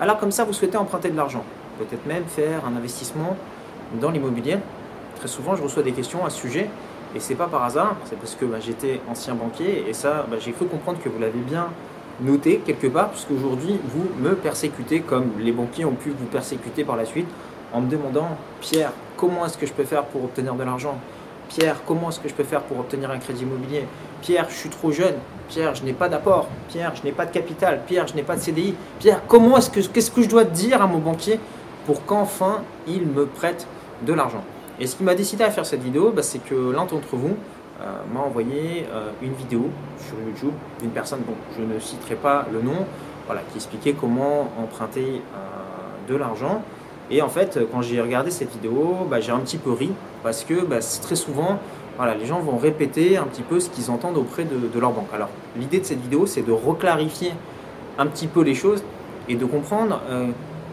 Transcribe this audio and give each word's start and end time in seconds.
Alors 0.00 0.16
comme 0.16 0.30
ça, 0.30 0.44
vous 0.44 0.54
souhaitez 0.54 0.78
emprunter 0.78 1.10
de 1.10 1.16
l'argent, 1.16 1.44
peut-être 1.78 2.06
même 2.06 2.24
faire 2.24 2.64
un 2.64 2.74
investissement 2.74 3.36
dans 4.00 4.10
l'immobilier. 4.10 4.56
Très 5.16 5.28
souvent, 5.28 5.54
je 5.56 5.62
reçois 5.62 5.82
des 5.82 5.92
questions 5.92 6.24
à 6.24 6.30
ce 6.30 6.40
sujet, 6.40 6.70
et 7.14 7.20
c'est 7.20 7.34
pas 7.34 7.48
par 7.48 7.64
hasard, 7.64 7.96
c'est 8.06 8.18
parce 8.18 8.34
que 8.34 8.46
bah, 8.46 8.56
j'étais 8.60 9.02
ancien 9.10 9.34
banquier, 9.34 9.84
et 9.86 9.92
ça, 9.92 10.24
bah, 10.30 10.38
j'ai 10.40 10.52
cru 10.52 10.64
comprendre 10.64 10.98
que 11.04 11.10
vous 11.10 11.18
l'avez 11.18 11.40
bien 11.40 11.66
noté 12.22 12.62
quelque 12.64 12.86
part, 12.86 13.10
puisqu'aujourd'hui, 13.10 13.78
vous 13.84 14.08
me 14.22 14.34
persécutez 14.34 15.00
comme 15.00 15.32
les 15.38 15.52
banquiers 15.52 15.84
ont 15.84 15.92
pu 15.92 16.14
vous 16.18 16.26
persécuter 16.26 16.82
par 16.82 16.96
la 16.96 17.04
suite, 17.04 17.28
en 17.74 17.82
me 17.82 17.90
demandant, 17.90 18.38
Pierre, 18.62 18.92
comment 19.18 19.44
est-ce 19.44 19.58
que 19.58 19.66
je 19.66 19.74
peux 19.74 19.84
faire 19.84 20.04
pour 20.04 20.24
obtenir 20.24 20.54
de 20.54 20.64
l'argent? 20.64 20.98
Pierre, 21.50 21.82
comment 21.84 22.10
est-ce 22.10 22.20
que 22.20 22.28
je 22.28 22.34
peux 22.34 22.44
faire 22.44 22.62
pour 22.62 22.78
obtenir 22.78 23.10
un 23.10 23.18
crédit 23.18 23.42
immobilier? 23.42 23.84
Pierre, 24.22 24.46
je 24.48 24.54
suis 24.54 24.68
trop 24.68 24.92
jeune. 24.92 25.16
Pierre, 25.48 25.74
je 25.74 25.82
n'ai 25.82 25.92
pas 25.92 26.08
d'apport. 26.08 26.46
Pierre, 26.68 26.94
je 26.94 27.02
n'ai 27.02 27.10
pas 27.10 27.26
de 27.26 27.32
capital. 27.32 27.80
Pierre, 27.88 28.06
je 28.06 28.14
n'ai 28.14 28.22
pas 28.22 28.36
de 28.36 28.40
CDI. 28.40 28.76
Pierre, 29.00 29.20
comment 29.26 29.56
est-ce 29.58 29.68
que 29.68 29.80
qu'est-ce 29.80 30.12
que 30.12 30.22
je 30.22 30.28
dois 30.28 30.44
dire 30.44 30.80
à 30.80 30.86
mon 30.86 30.98
banquier 30.98 31.40
pour 31.86 32.04
qu'enfin 32.06 32.62
il 32.86 33.04
me 33.04 33.26
prête 33.26 33.66
de 34.06 34.12
l'argent? 34.12 34.44
Et 34.78 34.86
ce 34.86 34.94
qui 34.94 35.02
m'a 35.02 35.16
décidé 35.16 35.42
à 35.42 35.50
faire 35.50 35.66
cette 35.66 35.82
vidéo, 35.82 36.12
bah, 36.14 36.22
c'est 36.22 36.38
que 36.38 36.54
l'un 36.54 36.84
d'entre 36.84 37.16
vous 37.16 37.36
euh, 37.80 37.84
m'a 38.14 38.20
envoyé 38.20 38.86
euh, 38.92 39.10
une 39.20 39.32
vidéo 39.32 39.70
sur 39.98 40.14
YouTube 40.24 40.54
d'une 40.80 40.90
personne 40.90 41.22
dont 41.26 41.34
je 41.58 41.64
ne 41.64 41.80
citerai 41.80 42.14
pas 42.14 42.46
le 42.52 42.62
nom, 42.62 42.86
voilà, 43.26 43.40
qui 43.50 43.56
expliquait 43.56 43.94
comment 43.94 44.52
emprunter 44.56 45.20
euh, 45.34 46.12
de 46.12 46.14
l'argent. 46.14 46.62
Et 47.10 47.22
en 47.22 47.28
fait, 47.28 47.58
quand 47.72 47.82
j'ai 47.82 48.00
regardé 48.00 48.30
cette 48.30 48.52
vidéo, 48.52 49.06
bah, 49.10 49.20
j'ai 49.20 49.32
un 49.32 49.40
petit 49.40 49.58
peu 49.58 49.72
ri 49.72 49.90
parce 50.22 50.44
que 50.44 50.64
bah, 50.64 50.78
très 51.02 51.16
souvent, 51.16 51.58
les 52.18 52.26
gens 52.26 52.40
vont 52.40 52.56
répéter 52.56 53.16
un 53.16 53.24
petit 53.24 53.42
peu 53.42 53.60
ce 53.60 53.68
qu'ils 53.68 53.90
entendent 53.90 54.16
auprès 54.16 54.44
de, 54.44 54.80
leur 54.80 54.92
banque. 54.92 55.08
Alors, 55.14 55.28
l'idée 55.56 55.80
de 55.80 55.84
cette 55.84 56.00
vidéo, 56.00 56.26
c'est 56.26 56.42
de 56.42 56.52
reclarifier 56.52 57.32
un 57.98 58.06
petit 58.06 58.26
peu 58.26 58.42
les 58.42 58.54
choses 58.54 58.82
et 59.28 59.34
de 59.34 59.44
comprendre 59.44 60.00
euh, 60.08 60.28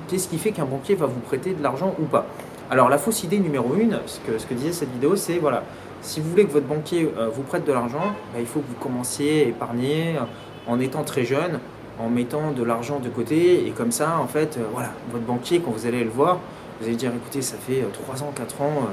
qu'est-ce 0.08 0.28
qui 0.28 0.38
fait 0.38 0.52
qu'un 0.52 0.66
banquier 0.66 0.95
va 0.95 1.05
vous 1.05 1.20
prêter 1.20 1.54
de 1.54 1.62
l'argent 1.62 1.94
ou 2.00 2.05
pas. 2.05 2.26
Alors, 2.70 2.90
la 2.90 2.97
fausse 2.97 3.23
idée 3.23 3.40
numéro 3.40 3.75
une, 3.75 4.00
ce 4.06 4.19
que, 4.45 4.53
disait 4.53 4.72
cette 4.72 4.92
vidéo, 4.92 5.16
c'est 5.16 5.38
voilà, 5.38 5.64
si 6.02 6.22
vous 6.22 6.30
voulez 6.30 6.45
que 6.45 6.52
votre 6.52 6.67
banquier 6.67 7.12
euh, 7.17 7.30
vous 7.34 7.44
prête 7.44 7.66
de 7.66 7.73
l'argent, 7.73 8.14
bah, 8.34 8.40
il 8.40 8.45
faut 8.45 8.59
que 8.59 8.67
vous 8.67 8.81
commenciez 8.81 9.45
à 9.45 9.47
épargner 9.50 10.16
euh, 10.17 10.72
en 10.72 10.80
étant 10.80 11.03
très 11.03 11.25
jeune, 11.25 11.59
en 12.00 12.09
mettant 12.09 12.52
de 12.52 12.64
l'argent 12.64 13.00
de 13.00 13.09
côté. 13.09 13.67
Et 13.67 13.72
comme 13.72 13.92
ça, 13.92 14.20
en 14.22 14.28
fait, 14.28 14.59
voilà, 14.73 14.92
votre 15.12 15.26
banquier, 15.26 15.59
quand 15.59 15.72
vous 15.72 15.86
allez 15.86 16.03
le 16.03 16.09
voir, 16.09 16.40
vous 16.80 16.88
allez 16.88 16.95
dire 16.95 17.12
écoutez, 17.16 17.42
ça 17.42 17.58
fait 17.58 17.84
3 17.94 18.23
ans, 18.23 18.31
4 18.36 18.62
ans 18.62 18.88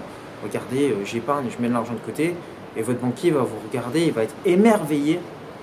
regardez, 0.45 0.91
euh, 0.91 1.05
j'épargne, 1.05 1.47
je 1.51 1.61
mets 1.61 1.69
de 1.69 1.73
l'argent 1.73 1.95
de 1.95 1.99
côté, 1.99 2.35
et 2.77 2.83
votre 2.83 3.01
banquier 3.01 3.31
va 3.31 3.41
vous 3.41 3.57
regarder, 3.69 4.07
il 4.07 4.13
va 4.13 4.23
être 4.23 4.35
émerveillé, 4.45 5.21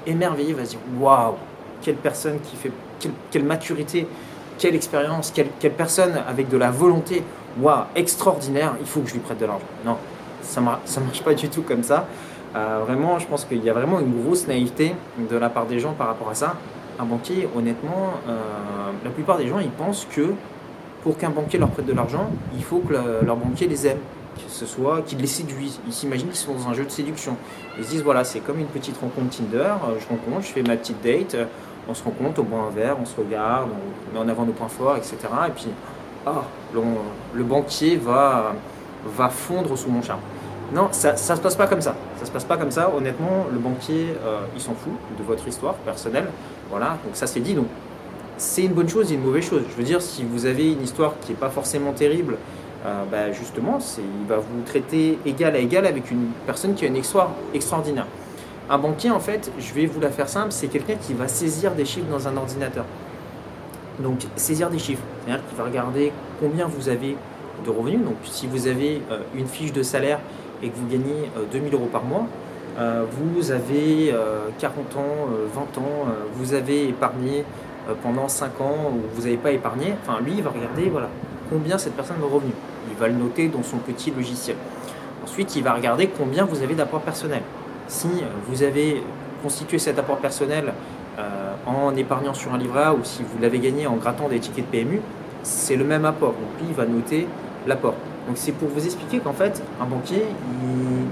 émerveillé, 0.08 0.50
il 0.50 0.56
va 0.56 0.66
se 0.66 0.72
dire 0.72 0.80
waouh, 1.00 1.36
quelle 1.81 1.95
personne 1.95 2.39
qui 2.39 2.56
fait, 2.56 2.72
quelle, 3.30 3.44
maturité, 3.44 4.08
quelle 4.58 4.75
expérience, 4.75 5.31
quelle, 5.31 5.73
personne 5.73 6.14
avec 6.28 6.50
de 6.50 6.58
la 6.58 6.72
volonté, 6.72 7.23
waouh, 7.59 7.84
extraordinaire, 7.95 8.75
il 8.80 8.88
faut 8.88 9.02
que 9.02 9.09
je 9.09 9.14
lui 9.14 9.19
prête 9.19 9.39
de 9.39 9.45
l'argent. 9.45 9.66
Non, 9.86 9.97
ça 10.42 10.62
ne 10.62 11.06
marche 11.06 11.23
pas 11.23 11.34
du 11.34 11.50
tout 11.50 11.62
comme 11.62 11.84
ça. 11.84 12.08
Euh, 12.56 12.81
vraiment, 12.86 13.17
je 13.17 13.28
pense 13.28 13.45
qu'il 13.45 13.64
y 13.64 13.69
a 13.69 13.73
vraiment 13.73 14.00
une 14.00 14.23
grosse 14.23 14.47
naïveté 14.47 14.94
de 15.17 15.38
la 15.38 15.50
part 15.50 15.66
des 15.66 15.80
gens 15.80 15.94
par 15.94 16.08
rapport 16.08 16.30
à 16.30 16.36
ça. 16.36 16.56
Un 17.02 17.05
banquier, 17.05 17.49
honnêtement, 17.57 18.11
euh, 18.30 18.38
la 19.03 19.09
plupart 19.09 19.38
des 19.39 19.47
gens, 19.47 19.57
ils 19.57 19.71
pensent 19.71 20.07
que 20.11 20.33
pour 21.02 21.17
qu'un 21.17 21.31
banquier 21.31 21.57
leur 21.57 21.69
prête 21.69 21.88
de 21.88 21.94
l'argent, 21.94 22.30
il 22.55 22.63
faut 22.63 22.80
que 22.80 22.94
leur 22.94 23.35
banquier 23.35 23.67
les 23.67 23.88
aime 23.88 23.97
que 24.35 24.41
ce 24.47 24.66
soit 24.66 25.02
qu'ils 25.02 25.19
les 25.19 25.27
séduisent. 25.27 25.79
Ils 25.88 25.94
s'imaginent 25.94 26.27
qu'ils 26.27 26.38
sont 26.38 26.53
dans 26.53 26.69
un 26.69 26.73
jeu 26.73 26.85
de 26.85 26.89
séduction. 26.89 27.35
Ils 27.77 27.85
se 27.85 27.89
disent 27.89 28.03
voilà, 28.03 28.23
c'est 28.23 28.39
comme 28.39 28.59
une 28.59 28.67
petite 28.67 28.97
rencontre 28.99 29.35
Tinder. 29.35 29.57
Euh, 29.57 29.99
je 29.99 30.07
rencontre, 30.07 30.45
je 30.45 30.52
fais 30.52 30.61
ma 30.61 30.77
petite 30.77 31.02
date, 31.03 31.35
euh, 31.35 31.45
on 31.89 31.94
se 31.94 32.03
rencontre, 32.03 32.41
on 32.41 32.44
boit 32.44 32.59
un 32.59 32.69
verre, 32.69 32.97
on 33.02 33.05
se 33.05 33.16
regarde, 33.17 33.69
on 34.09 34.13
met 34.13 34.23
en 34.23 34.29
avant 34.29 34.45
nos 34.45 34.53
points 34.53 34.69
forts, 34.69 34.97
etc. 34.97 35.17
Et 35.47 35.52
puis, 35.52 35.67
ah, 36.25 36.44
le, 37.33 37.44
banquier 37.44 37.97
va, 37.97 38.53
va 39.05 39.29
fondre 39.29 39.75
sous 39.77 39.89
mon 39.89 40.02
charme. 40.02 40.22
Non, 40.73 40.89
ça 40.91 41.13
ne 41.13 41.17
se 41.17 41.41
passe 41.41 41.55
pas 41.55 41.67
comme 41.67 41.81
ça. 41.81 41.95
Ça 42.19 42.25
se 42.25 42.31
passe 42.31 42.45
pas 42.45 42.57
comme 42.57 42.72
ça. 42.72 42.90
Honnêtement, 42.95 43.47
le 43.51 43.57
banquier, 43.57 44.13
il 44.56 44.61
s'en 44.61 44.73
fout 44.73 44.94
de 45.17 45.23
votre 45.23 45.45
histoire 45.45 45.73
personnelle. 45.73 46.28
Voilà, 46.72 46.98
donc 47.06 47.16
ça 47.16 47.28
c'est 47.28 47.42
dit. 47.42 47.54
Donc, 47.54 47.68
c'est 48.38 48.64
une 48.64 48.74
bonne 48.74 48.90
chose 48.90 49.12
et 49.12 49.16
une 49.16 49.22
mauvaise 49.22 49.48
chose. 49.48 49.64
Je 49.70 49.76
veux 49.76 49.84
dire, 49.84 50.02
si 50.02 50.24
vous 50.24 50.48
avez 50.48 50.72
une 50.72 50.82
histoire 50.82 51.14
qui 51.22 51.32
n'est 51.32 51.38
pas 51.38 51.50
forcément 51.50 51.92
terrible 51.92 52.38
euh, 52.86 53.04
bah, 53.12 53.32
justement, 53.32 53.78
il 54.00 54.28
va 54.28 54.38
vous 54.38 54.64
traiter 54.66 55.20
égal 55.26 55.56
à 55.56 55.59
égal 55.59 55.86
avec 55.86 56.09
une 56.09 56.30
personne 56.48 56.74
qui 56.74 56.86
a 56.86 56.88
une 56.88 56.96
histoire 56.96 57.32
extraordinaire. 57.54 58.08
Un 58.70 58.78
banquier, 58.80 59.12
en 59.12 59.20
fait, 59.20 59.52
je 59.59 59.74
vais 59.74 59.86
vous 59.86 60.00
la 60.00 60.09
faire 60.09 60.28
simple, 60.28 60.52
c'est 60.52 60.68
quelqu'un 60.68 60.96
qui 60.96 61.14
va 61.14 61.28
saisir 61.28 61.74
des 61.74 61.86
chiffres 61.86 62.08
dans 62.09 62.28
un 62.28 62.36
ordinateur. 62.38 62.86
Donc, 64.00 64.22
saisir 64.36 64.70
des 64.72 64.80
chiffres, 64.80 65.03
c'est-à-dire 65.26 65.46
qu'il 65.48 65.58
va 65.58 65.66
regarder 65.66 66.12
combien 66.40 66.66
vous 66.66 66.90
avez 66.90 67.16
de 67.64 67.70
revenus. 67.70 68.00
Donc, 68.03 68.16
si 68.24 68.48
vous 68.48 68.68
avez 68.68 69.02
euh, 69.12 69.20
une 69.36 69.48
fiche 69.48 69.74
de 69.74 69.84
salaire 69.84 70.20
et 70.64 70.70
que 70.70 70.76
vous 70.76 70.88
gagnez 70.88 71.30
2000 71.52 71.74
euh, 71.74 71.78
euros 71.78 71.90
par 71.92 72.03
mois, 72.03 72.26
vous 72.78 73.52
avez 73.52 74.14
40 74.59 74.96
ans, 74.96 75.28
20 75.54 75.62
ans, 75.78 76.06
vous 76.36 76.54
avez 76.54 76.90
épargné 76.90 77.44
pendant 78.02 78.28
5 78.28 78.62
ans 78.62 78.92
ou 78.94 79.02
vous 79.14 79.24
n'avez 79.24 79.38
pas 79.38 79.52
épargné, 79.52 79.94
enfin, 80.02 80.20
lui, 80.22 80.34
il 80.38 80.44
va 80.44 80.52
regarder, 80.52 80.90
voilà, 80.90 81.09
combien 81.50 81.78
cette 81.78 81.94
personne 81.94 82.18
a 82.18 82.20
de 82.20 82.26
revenus. 82.26 82.56
Il 82.90 82.98
va 82.98 83.08
le 83.08 83.16
noter 83.16 83.48
dans 83.50 83.64
son 83.64 83.78
petit 83.78 84.12
logiciel. 84.12 84.56
Ensuite, 85.24 85.56
il 85.56 85.64
va 85.64 85.74
regarder 85.74 86.08
combien 86.08 86.46
vous 86.46 86.64
avez 86.64 86.74
d'apport 86.74 87.02
personnel. 87.02 87.42
Si 87.88 88.08
vous 88.48 88.64
avez 88.64 89.03
constitué 89.44 89.78
cet 89.80 90.00
apport 90.00 90.18
personnel 90.18 90.74
euh, 91.20 91.53
en 91.66 91.96
épargnant 91.96 92.34
sur 92.34 92.53
un 92.53 92.58
livret 92.58 92.84
A 92.84 92.94
ou 92.94 93.00
si 93.03 93.22
vous 93.24 93.42
l'avez 93.42 93.59
gagné 93.59 93.86
en 93.86 93.98
grattant 93.98 94.30
des 94.30 94.40
tickets 94.40 94.66
de 94.72 94.78
PMU, 94.78 95.02
c'est 95.44 95.76
le 95.76 95.84
même 95.84 96.06
apport. 96.06 96.32
Donc 96.32 96.59
lui, 96.59 96.68
il 96.70 96.76
va 96.76 96.86
noter 96.86 97.28
l'apport. 97.68 97.96
Donc 98.28 98.38
c'est 98.38 98.52
pour 98.52 98.70
vous 98.70 98.84
expliquer 98.84 99.20
qu'en 99.20 99.34
fait, 99.34 99.62
un 99.82 99.86
banquier, 99.86 100.24
il, 100.64 101.06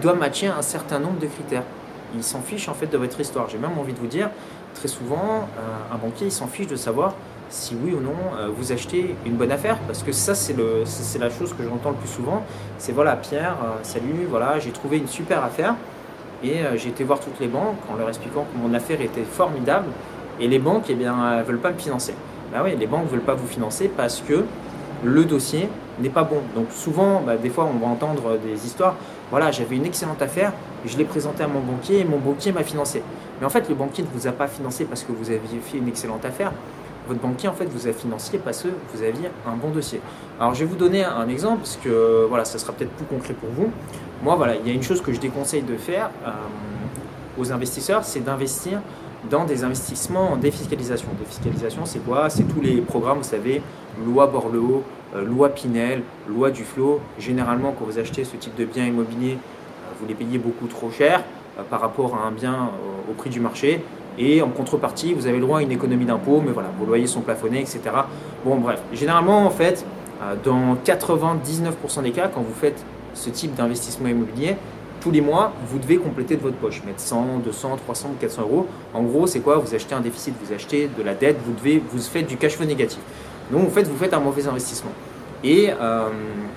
doit 0.00 0.14
matcher 0.14 0.48
un 0.48 0.62
certain 0.62 0.98
nombre 0.98 1.18
de 1.18 1.26
critères. 1.26 1.62
Il 2.14 2.24
s'en 2.24 2.40
fiche 2.40 2.68
en 2.68 2.74
fait 2.74 2.86
de 2.86 2.98
votre 2.98 3.18
histoire. 3.20 3.48
J'ai 3.48 3.58
même 3.58 3.78
envie 3.78 3.92
de 3.92 3.98
vous 3.98 4.06
dire, 4.06 4.30
très 4.74 4.88
souvent, 4.88 5.48
euh, 5.58 5.94
un 5.94 5.98
banquier, 5.98 6.26
il 6.26 6.32
s'en 6.32 6.46
fiche 6.46 6.66
de 6.66 6.76
savoir 6.76 7.14
si 7.48 7.76
oui 7.82 7.92
ou 7.92 8.00
non 8.00 8.14
euh, 8.38 8.48
vous 8.56 8.72
achetez 8.72 9.14
une 9.26 9.34
bonne 9.34 9.52
affaire. 9.52 9.78
Parce 9.86 10.02
que 10.02 10.12
ça 10.12 10.34
c'est 10.34 10.56
la 11.18 11.30
chose 11.30 11.54
que 11.54 11.62
j'entends 11.64 11.90
le 11.90 11.96
plus 11.96 12.08
souvent. 12.08 12.42
C'est 12.78 12.92
voilà 12.92 13.16
Pierre 13.16 13.56
euh, 13.62 13.78
salut 13.82 14.26
voilà 14.28 14.58
j'ai 14.58 14.70
trouvé 14.70 14.98
une 14.98 15.08
super 15.08 15.44
affaire. 15.44 15.74
Et 16.42 16.60
j'ai 16.76 16.88
été 16.88 17.04
voir 17.04 17.20
toutes 17.20 17.38
les 17.38 17.48
banques 17.48 17.76
en 17.92 17.96
leur 17.96 18.08
expliquant 18.08 18.46
que 18.50 18.58
mon 18.58 18.72
affaire 18.72 19.02
était 19.02 19.24
formidable. 19.24 19.88
Et 20.40 20.48
les 20.48 20.58
banques 20.58 20.86
eh 20.88 20.94
bien 20.94 21.42
veulent 21.42 21.58
pas 21.58 21.70
me 21.70 21.76
financer. 21.76 22.14
Bah 22.50 22.62
oui 22.64 22.74
les 22.78 22.86
banques 22.86 23.08
veulent 23.10 23.20
pas 23.20 23.34
vous 23.34 23.46
financer 23.46 23.90
parce 23.94 24.22
que 24.26 24.44
le 25.04 25.24
dossier 25.26 25.68
n'est 26.00 26.10
pas 26.10 26.24
bon 26.24 26.40
donc 26.54 26.66
souvent 26.70 27.22
bah, 27.24 27.36
des 27.36 27.50
fois 27.50 27.68
on 27.72 27.78
va 27.78 27.86
entendre 27.86 28.38
des 28.38 28.66
histoires 28.66 28.96
voilà 29.30 29.50
j'avais 29.50 29.76
une 29.76 29.86
excellente 29.86 30.22
affaire 30.22 30.52
je 30.84 30.96
l'ai 30.96 31.04
présentée 31.04 31.42
à 31.42 31.48
mon 31.48 31.60
banquier 31.60 32.00
et 32.00 32.04
mon 32.04 32.18
banquier 32.18 32.52
m'a 32.52 32.62
financé 32.62 33.02
mais 33.40 33.46
en 33.46 33.50
fait 33.50 33.68
le 33.68 33.74
banquier 33.74 34.04
ne 34.04 34.08
vous 34.18 34.26
a 34.26 34.32
pas 34.32 34.48
financé 34.48 34.84
parce 34.84 35.02
que 35.02 35.12
vous 35.12 35.30
aviez 35.30 35.60
fait 35.60 35.78
une 35.78 35.88
excellente 35.88 36.24
affaire 36.24 36.52
votre 37.10 37.20
banquier 37.20 37.48
en 37.48 37.54
fait 37.54 37.66
vous 37.66 37.88
a 37.88 37.92
financé 37.92 38.38
parce 38.38 38.62
que 38.62 38.68
vous 38.94 39.02
aviez 39.02 39.30
un 39.46 39.56
bon 39.56 39.70
dossier. 39.70 40.00
Alors 40.38 40.54
je 40.54 40.60
vais 40.60 40.66
vous 40.66 40.76
donner 40.76 41.04
un 41.04 41.28
exemple 41.28 41.58
parce 41.58 41.76
que 41.76 42.26
voilà, 42.28 42.44
ça 42.44 42.58
sera 42.58 42.72
peut-être 42.72 42.92
plus 42.92 43.06
concret 43.06 43.34
pour 43.34 43.48
vous. 43.50 43.70
Moi 44.22 44.36
voilà, 44.36 44.54
il 44.56 44.66
y 44.66 44.70
a 44.70 44.74
une 44.74 44.82
chose 44.82 45.00
que 45.00 45.12
je 45.12 45.18
déconseille 45.18 45.62
de 45.62 45.76
faire 45.76 46.10
euh, 46.24 46.30
aux 47.40 47.52
investisseurs, 47.52 48.04
c'est 48.04 48.20
d'investir 48.20 48.80
dans 49.28 49.44
des 49.44 49.64
investissements 49.64 50.32
en 50.32 50.36
défiscalisation. 50.36 51.08
Défiscalisation, 51.18 51.84
c'est 51.84 51.98
quoi? 51.98 52.30
C'est 52.30 52.44
tous 52.44 52.60
les 52.60 52.80
programmes, 52.80 53.18
vous 53.18 53.24
savez, 53.24 53.60
loi 54.06 54.26
Borloo, 54.26 54.82
loi 55.14 55.48
Pinel, 55.50 56.02
loi 56.28 56.50
Duflo. 56.50 57.00
Généralement, 57.18 57.74
quand 57.78 57.84
vous 57.84 57.98
achetez 57.98 58.24
ce 58.24 58.36
type 58.36 58.54
de 58.56 58.64
biens 58.64 58.86
immobiliers, 58.86 59.36
euh, 59.36 59.92
vous 60.00 60.06
les 60.06 60.14
payez 60.14 60.38
beaucoup 60.38 60.66
trop 60.66 60.90
cher 60.90 61.22
par 61.68 61.80
rapport 61.80 62.14
à 62.14 62.26
un 62.26 62.30
bien 62.30 62.70
au 63.10 63.12
prix 63.12 63.28
du 63.28 63.40
marché. 63.40 63.82
Et 64.18 64.42
en 64.42 64.48
contrepartie, 64.48 65.14
vous 65.14 65.26
avez 65.26 65.38
le 65.38 65.42
droit 65.42 65.60
à 65.60 65.62
une 65.62 65.72
économie 65.72 66.04
d'impôt, 66.04 66.42
mais 66.44 66.52
voilà, 66.52 66.68
vos 66.78 66.84
loyers 66.84 67.06
sont 67.06 67.20
plafonnés, 67.20 67.60
etc. 67.60 67.80
Bon, 68.44 68.56
bref. 68.56 68.80
Généralement, 68.92 69.46
en 69.46 69.50
fait, 69.50 69.84
euh, 70.22 70.34
dans 70.44 70.76
99% 70.84 72.02
des 72.02 72.10
cas, 72.10 72.28
quand 72.28 72.42
vous 72.42 72.54
faites 72.54 72.84
ce 73.14 73.30
type 73.30 73.54
d'investissement 73.54 74.08
immobilier, 74.08 74.56
tous 75.00 75.10
les 75.10 75.22
mois, 75.22 75.52
vous 75.66 75.78
devez 75.78 75.96
compléter 75.96 76.36
de 76.36 76.42
votre 76.42 76.56
poche, 76.56 76.82
mettre 76.84 77.00
100, 77.00 77.38
200, 77.44 77.76
300 77.76 78.10
400 78.20 78.42
euros. 78.42 78.66
En 78.92 79.02
gros, 79.02 79.26
c'est 79.26 79.40
quoi? 79.40 79.56
Vous 79.56 79.74
achetez 79.74 79.94
un 79.94 80.00
déficit, 80.00 80.34
vous 80.42 80.52
achetez 80.52 80.90
de 80.96 81.02
la 81.02 81.14
dette, 81.14 81.38
vous 81.46 81.54
devez, 81.54 81.82
vous 81.90 81.98
faites 81.98 82.26
du 82.26 82.36
cash 82.36 82.56
flow 82.56 82.66
négatif. 82.66 83.00
Donc, 83.50 83.68
vous 83.68 83.96
faites 83.96 84.14
un 84.14 84.20
mauvais 84.20 84.46
investissement. 84.46 84.92
Et 85.42 85.70
euh, 85.70 86.08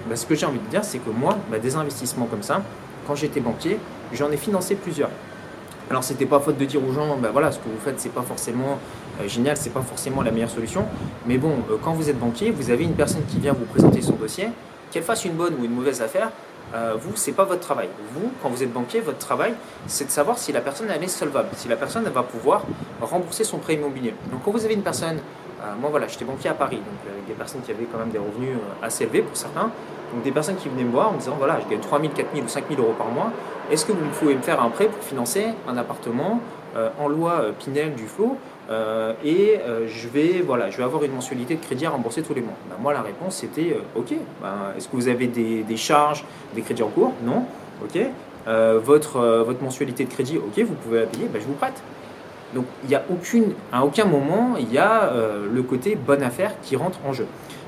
bah, 0.09 0.15
ce 0.15 0.25
que 0.25 0.35
j'ai 0.35 0.45
envie 0.45 0.59
de 0.59 0.67
dire, 0.67 0.83
c'est 0.83 0.99
que 0.99 1.09
moi, 1.09 1.37
bah, 1.49 1.59
des 1.59 1.75
investissements 1.75 2.25
comme 2.25 2.43
ça, 2.43 2.61
quand 3.07 3.15
j'étais 3.15 3.39
banquier, 3.39 3.77
j'en 4.11 4.31
ai 4.31 4.37
financé 4.37 4.75
plusieurs. 4.75 5.09
Alors 5.89 6.03
c'était 6.03 6.25
pas 6.25 6.39
faute 6.39 6.57
de 6.57 6.65
dire 6.65 6.81
aux 6.83 6.91
gens, 6.93 7.17
ben 7.17 7.29
voilà, 7.31 7.51
ce 7.51 7.59
que 7.59 7.65
vous 7.65 7.79
faites 7.83 7.99
c'est 7.99 8.13
pas 8.13 8.21
forcément 8.21 8.79
euh, 9.21 9.27
génial, 9.27 9.57
c'est 9.57 9.69
pas 9.69 9.81
forcément 9.81 10.21
la 10.21 10.31
meilleure 10.31 10.49
solution. 10.49 10.85
Mais 11.27 11.37
bon, 11.37 11.51
euh, 11.69 11.75
quand 11.83 11.93
vous 11.93 12.09
êtes 12.09 12.17
banquier, 12.17 12.51
vous 12.51 12.71
avez 12.71 12.83
une 12.83 12.93
personne 12.93 13.23
qui 13.27 13.37
vient 13.37 13.53
vous 13.53 13.65
présenter 13.65 14.01
son 14.01 14.13
dossier, 14.13 14.47
qu'elle 14.91 15.03
fasse 15.03 15.25
une 15.25 15.33
bonne 15.33 15.55
ou 15.59 15.65
une 15.65 15.71
mauvaise 15.71 16.01
affaire, 16.01 16.31
euh, 16.73 16.95
vous, 16.99 17.11
c'est 17.15 17.33
pas 17.33 17.43
votre 17.43 17.59
travail. 17.59 17.89
Vous, 18.13 18.31
quand 18.41 18.49
vous 18.49 18.63
êtes 18.63 18.71
banquier, 18.71 19.01
votre 19.01 19.19
travail, 19.19 19.53
c'est 19.85 20.05
de 20.05 20.09
savoir 20.09 20.37
si 20.37 20.51
la 20.51 20.61
personne 20.61 20.89
est 20.89 21.07
solvable, 21.07 21.49
si 21.55 21.67
la 21.67 21.75
personne 21.75 22.05
va 22.05 22.23
pouvoir 22.23 22.63
rembourser 23.01 23.43
son 23.43 23.57
prêt 23.57 23.75
immobilier. 23.75 24.15
Donc 24.31 24.41
quand 24.43 24.51
vous 24.51 24.65
avez 24.65 24.73
une 24.73 24.81
personne 24.81 25.19
moi 25.79 25.89
voilà, 25.89 26.07
j'étais 26.07 26.25
banquier 26.25 26.49
à 26.49 26.53
Paris, 26.53 26.77
donc 26.77 27.11
avec 27.11 27.25
des 27.25 27.33
personnes 27.33 27.61
qui 27.61 27.71
avaient 27.71 27.87
quand 27.91 27.97
même 27.97 28.09
des 28.09 28.17
revenus 28.17 28.57
assez 28.81 29.03
élevés 29.03 29.21
pour 29.21 29.35
certains. 29.35 29.71
Donc 30.13 30.23
des 30.23 30.31
personnes 30.31 30.57
qui 30.57 30.69
venaient 30.69 30.83
me 30.83 30.91
voir 30.91 31.09
en 31.09 31.13
me 31.13 31.19
disant 31.19 31.35
voilà, 31.37 31.59
je 31.63 31.69
gagne 31.69 31.79
3 31.79 31.99
000, 31.99 32.11
4 32.15 32.27
000 32.33 32.45
ou 32.45 32.49
5 32.49 32.65
000 32.69 32.81
euros 32.81 32.93
par 32.97 33.07
mois. 33.07 33.31
Est-ce 33.71 33.85
que 33.85 33.91
vous 33.91 34.05
pouvez 34.19 34.35
me 34.35 34.41
faire 34.41 34.61
un 34.61 34.69
prêt 34.69 34.87
pour 34.87 35.03
financer 35.03 35.47
un 35.67 35.77
appartement 35.77 36.39
en 36.99 37.07
loi 37.07 37.45
Pinel 37.59 37.95
du 37.95 38.05
Flot 38.05 38.37
et 39.23 39.59
je 39.87 40.07
vais 40.09 40.43
voilà, 40.45 40.69
je 40.69 40.77
vais 40.77 40.83
avoir 40.83 41.03
une 41.03 41.13
mensualité 41.13 41.55
de 41.55 41.61
crédit 41.61 41.85
à 41.85 41.89
rembourser 41.91 42.21
tous 42.21 42.33
les 42.33 42.41
mois? 42.41 42.53
Ben, 42.69 42.75
moi 42.79 42.93
la 42.93 43.01
réponse 43.01 43.37
c'était 43.37 43.77
ok. 43.95 44.13
Ben, 44.41 44.73
est-ce 44.77 44.87
que 44.87 44.95
vous 44.95 45.07
avez 45.07 45.27
des, 45.27 45.63
des, 45.63 45.77
charges, 45.77 46.25
des 46.53 46.61
crédits 46.61 46.83
en 46.83 46.89
cours? 46.89 47.13
Non. 47.23 47.45
Ok. 47.83 47.99
votre, 48.83 49.19
votre 49.45 49.63
mensualité 49.63 50.03
de 50.05 50.11
crédit, 50.11 50.37
ok, 50.37 50.63
vous 50.63 50.75
pouvez 50.75 50.99
la 50.99 51.05
payer, 51.07 51.25
ben, 51.31 51.41
je 51.41 51.47
vous 51.47 51.53
prête. 51.53 51.81
Donc 52.53 52.65
il 52.83 52.91
y 52.91 52.95
a 52.95 53.03
aucune, 53.09 53.53
à 53.71 53.83
aucun 53.83 54.05
moment 54.05 54.55
il 54.59 54.71
y 54.71 54.77
a 54.77 55.11
le 55.51 55.63
côté 55.63 55.95
bonne 55.95 56.21
affaire 56.23 56.53
qui 56.61 56.75
rentre 56.75 56.99
en 57.05 57.13
jeu. 57.13 57.25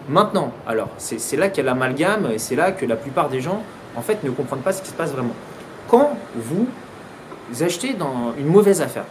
Maintenant, 0.08 0.52
alors, 0.68 0.90
c'est 0.98 1.36
là 1.36 1.50
qu'il 1.50 1.64
y 1.64 1.68
a 1.68 1.72
l'amalgame 1.72 2.30
et 2.32 2.38
c'est 2.38 2.56
là 2.56 2.72
que 2.72 2.86
la 2.86 2.96
plupart 2.96 3.28
des 3.28 3.42
gens, 3.42 3.64
en 3.96 4.02
fait, 4.02 4.24
ne 4.24 4.30
comprennent 4.30 4.60
pas 4.60 4.72
ce 4.72 4.84
qui 4.84 4.90
se 4.90 4.94
passe 4.94 5.12
vraiment. 5.12 5.34
Quand 5.88 6.16
vous 6.36 6.68
achetez 7.60 7.94
dans 7.94 8.34
une 8.38 8.46
mauvaise 8.46 8.84
affaire, 8.84 9.06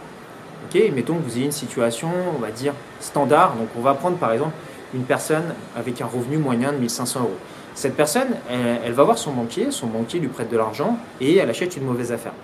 ok, 0.68 0.80
mettons 0.94 1.14
que 1.16 1.22
vous 1.22 1.36
ayez 1.36 1.46
une 1.46 1.52
situation, 1.52 2.08
on 2.36 2.38
va 2.38 2.52
dire, 2.52 2.74
standard, 3.00 3.56
donc 3.56 3.68
on 3.76 3.80
va 3.80 3.94
prendre 3.94 4.18
par 4.18 4.32
exemple 4.32 4.52
une 4.94 5.02
personne 5.02 5.54
avec 5.76 6.00
un 6.00 6.06
revenu 6.06 6.36
moyen 6.36 6.72
de 6.72 6.78
1500 6.78 7.20
euros. 7.20 7.30
Cette 7.74 7.96
personne, 7.96 8.28
elle, 8.48 8.92
va 8.92 9.02
voir 9.02 9.18
son 9.18 9.32
banquier, 9.32 9.72
son 9.72 9.88
banquier 9.88 10.20
lui 10.20 10.28
prête 10.28 10.48
de 10.48 10.56
l'argent 10.56 10.96
et 11.20 11.38
elle 11.38 11.50
achète 11.50 11.76
une 11.76 11.84
mauvaise 11.84 12.12
affaire. 12.12 12.34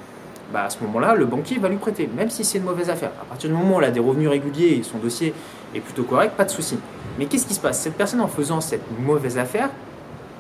Bah 0.53 0.65
à 0.65 0.71
ce 0.71 0.83
moment-là, 0.83 1.15
le 1.15 1.27
banquier 1.27 1.59
va 1.59 1.69
lui 1.69 1.77
prêter, 1.77 2.11
même 2.15 2.29
si 2.29 2.45
c'est 2.45 2.59
une 2.59 2.65
mauvaise 2.65 2.91
affaire. 2.91 3.13
À 3.23 3.25
partir 3.25 3.49
du 3.49 3.57
moment 3.57 3.77
où 3.77 3.79
elle 3.79 3.87
a 3.87 3.91
des 3.93 4.01
revenus 4.01 4.29
réguliers 4.29 4.79
et 4.79 4.83
son 4.83 4.99
dossier 4.99 5.33
est 5.75 5.81
plutôt 5.81 6.03
correct, 6.03 6.33
pas 6.37 6.45
de 6.45 6.51
souci. 6.51 6.77
Mais 7.19 7.27
qu'est-ce 7.27 7.47
qui 7.47 7.55
se 7.55 7.61
passe? 7.61 7.81
Cette 7.81 7.95
personne, 7.95 8.21
en 8.21 8.27
faisant 8.27 8.61
cette 8.61 8.83
mauvaise 8.99 9.39
affaire, 9.39 9.71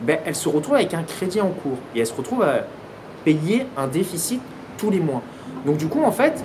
ben, 0.03 0.19
elle 0.25 0.35
se 0.35 0.49
retrouve 0.49 0.75
avec 0.75 0.95
un 0.95 1.05
crédit 1.05 1.41
en 1.41 1.51
cours 1.51 1.79
et 1.95 2.01
elle 2.01 2.07
se 2.07 2.15
retrouve 2.15 2.43
à 2.43 2.65
payer 3.25 3.67
un 3.77 3.87
déficit 3.87 4.41
tous 4.79 4.91
les 4.91 4.99
mois. 4.99 5.23
Donc 5.65 5.77
du 5.77 5.87
coup, 5.87 6.03
en 6.03 6.13
fait, 6.13 6.43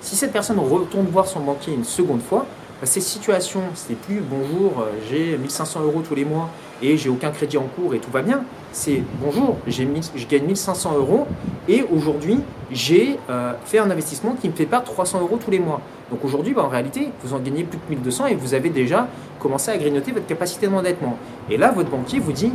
si 0.00 0.14
cette 0.14 0.32
personne 0.32 0.58
retourne 0.60 1.06
voir 1.06 1.26
son 1.26 1.40
banquier 1.40 1.74
une 1.74 1.84
seconde 1.84 2.22
fois, 2.22 2.46
ben, 2.80 2.86
ces 2.86 3.00
situations, 3.00 3.62
c'est 3.74 3.96
plus 3.96 4.20
bonjour, 4.20 4.80
euh, 4.80 4.92
j'ai 5.10 5.36
1500 5.36 5.80
euros 5.82 6.02
tous 6.06 6.14
les 6.14 6.24
mois 6.24 6.50
et 6.82 6.96
j'ai 6.96 7.08
aucun 7.08 7.30
crédit 7.30 7.58
en 7.58 7.66
cours 7.76 7.94
et 7.94 7.98
tout 7.98 8.10
va 8.10 8.22
bien. 8.22 8.42
C'est 8.72 9.02
bonjour, 9.22 9.56
je 9.66 10.26
gagne 10.26 10.44
1500 10.44 10.96
euros 10.96 11.26
et 11.68 11.84
aujourd'hui 11.90 12.40
j'ai 12.70 13.18
euh, 13.30 13.52
fait 13.64 13.78
un 13.78 13.90
investissement 13.90 14.34
qui 14.40 14.48
me 14.48 14.54
fait 14.54 14.66
pas 14.66 14.80
300 14.80 15.20
euros 15.20 15.38
tous 15.42 15.50
les 15.50 15.58
mois. 15.58 15.80
Donc 16.10 16.24
aujourd'hui, 16.24 16.54
bah, 16.54 16.62
en 16.64 16.68
réalité, 16.68 17.08
vous 17.22 17.34
en 17.34 17.38
gagnez 17.38 17.64
plus 17.64 17.78
de 17.78 18.00
1200 18.00 18.26
et 18.26 18.34
vous 18.34 18.54
avez 18.54 18.70
déjà 18.70 19.08
commencé 19.38 19.70
à 19.70 19.76
grignoter 19.76 20.12
votre 20.12 20.26
capacité 20.26 20.66
d'endettement. 20.66 21.16
Et 21.50 21.56
là, 21.56 21.70
votre 21.70 21.90
banquier 21.90 22.18
vous 22.18 22.32
dit 22.32 22.52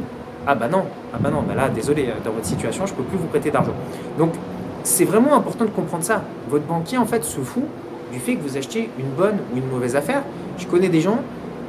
Ah 0.47 0.55
bah 0.55 0.67
non, 0.67 0.85
ah 1.13 1.17
bah 1.19 1.29
non, 1.29 1.41
bah 1.41 1.55
là, 1.55 1.69
désolé, 1.69 2.07
euh, 2.07 2.13
dans 2.23 2.31
votre 2.31 2.45
situation, 2.45 2.85
je 2.85 2.93
ne 2.93 2.97
peux 2.97 3.03
plus 3.03 3.17
vous 3.17 3.27
prêter 3.27 3.51
d'argent. 3.51 3.73
Donc 4.17 4.33
c'est 4.83 5.05
vraiment 5.05 5.35
important 5.35 5.65
de 5.65 5.69
comprendre 5.69 6.03
ça. 6.03 6.23
Votre 6.49 6.65
banquier, 6.65 6.97
en 6.97 7.05
fait, 7.05 7.23
se 7.23 7.39
fout 7.39 7.63
du 8.11 8.19
fait 8.19 8.35
que 8.35 8.41
vous 8.41 8.57
achetiez 8.57 8.89
une 8.99 9.09
bonne 9.09 9.37
ou 9.53 9.57
une 9.57 9.67
mauvaise 9.67 9.95
affaire. 9.95 10.23
Je 10.57 10.67
connais 10.67 10.89
des 10.89 11.01
gens 11.01 11.19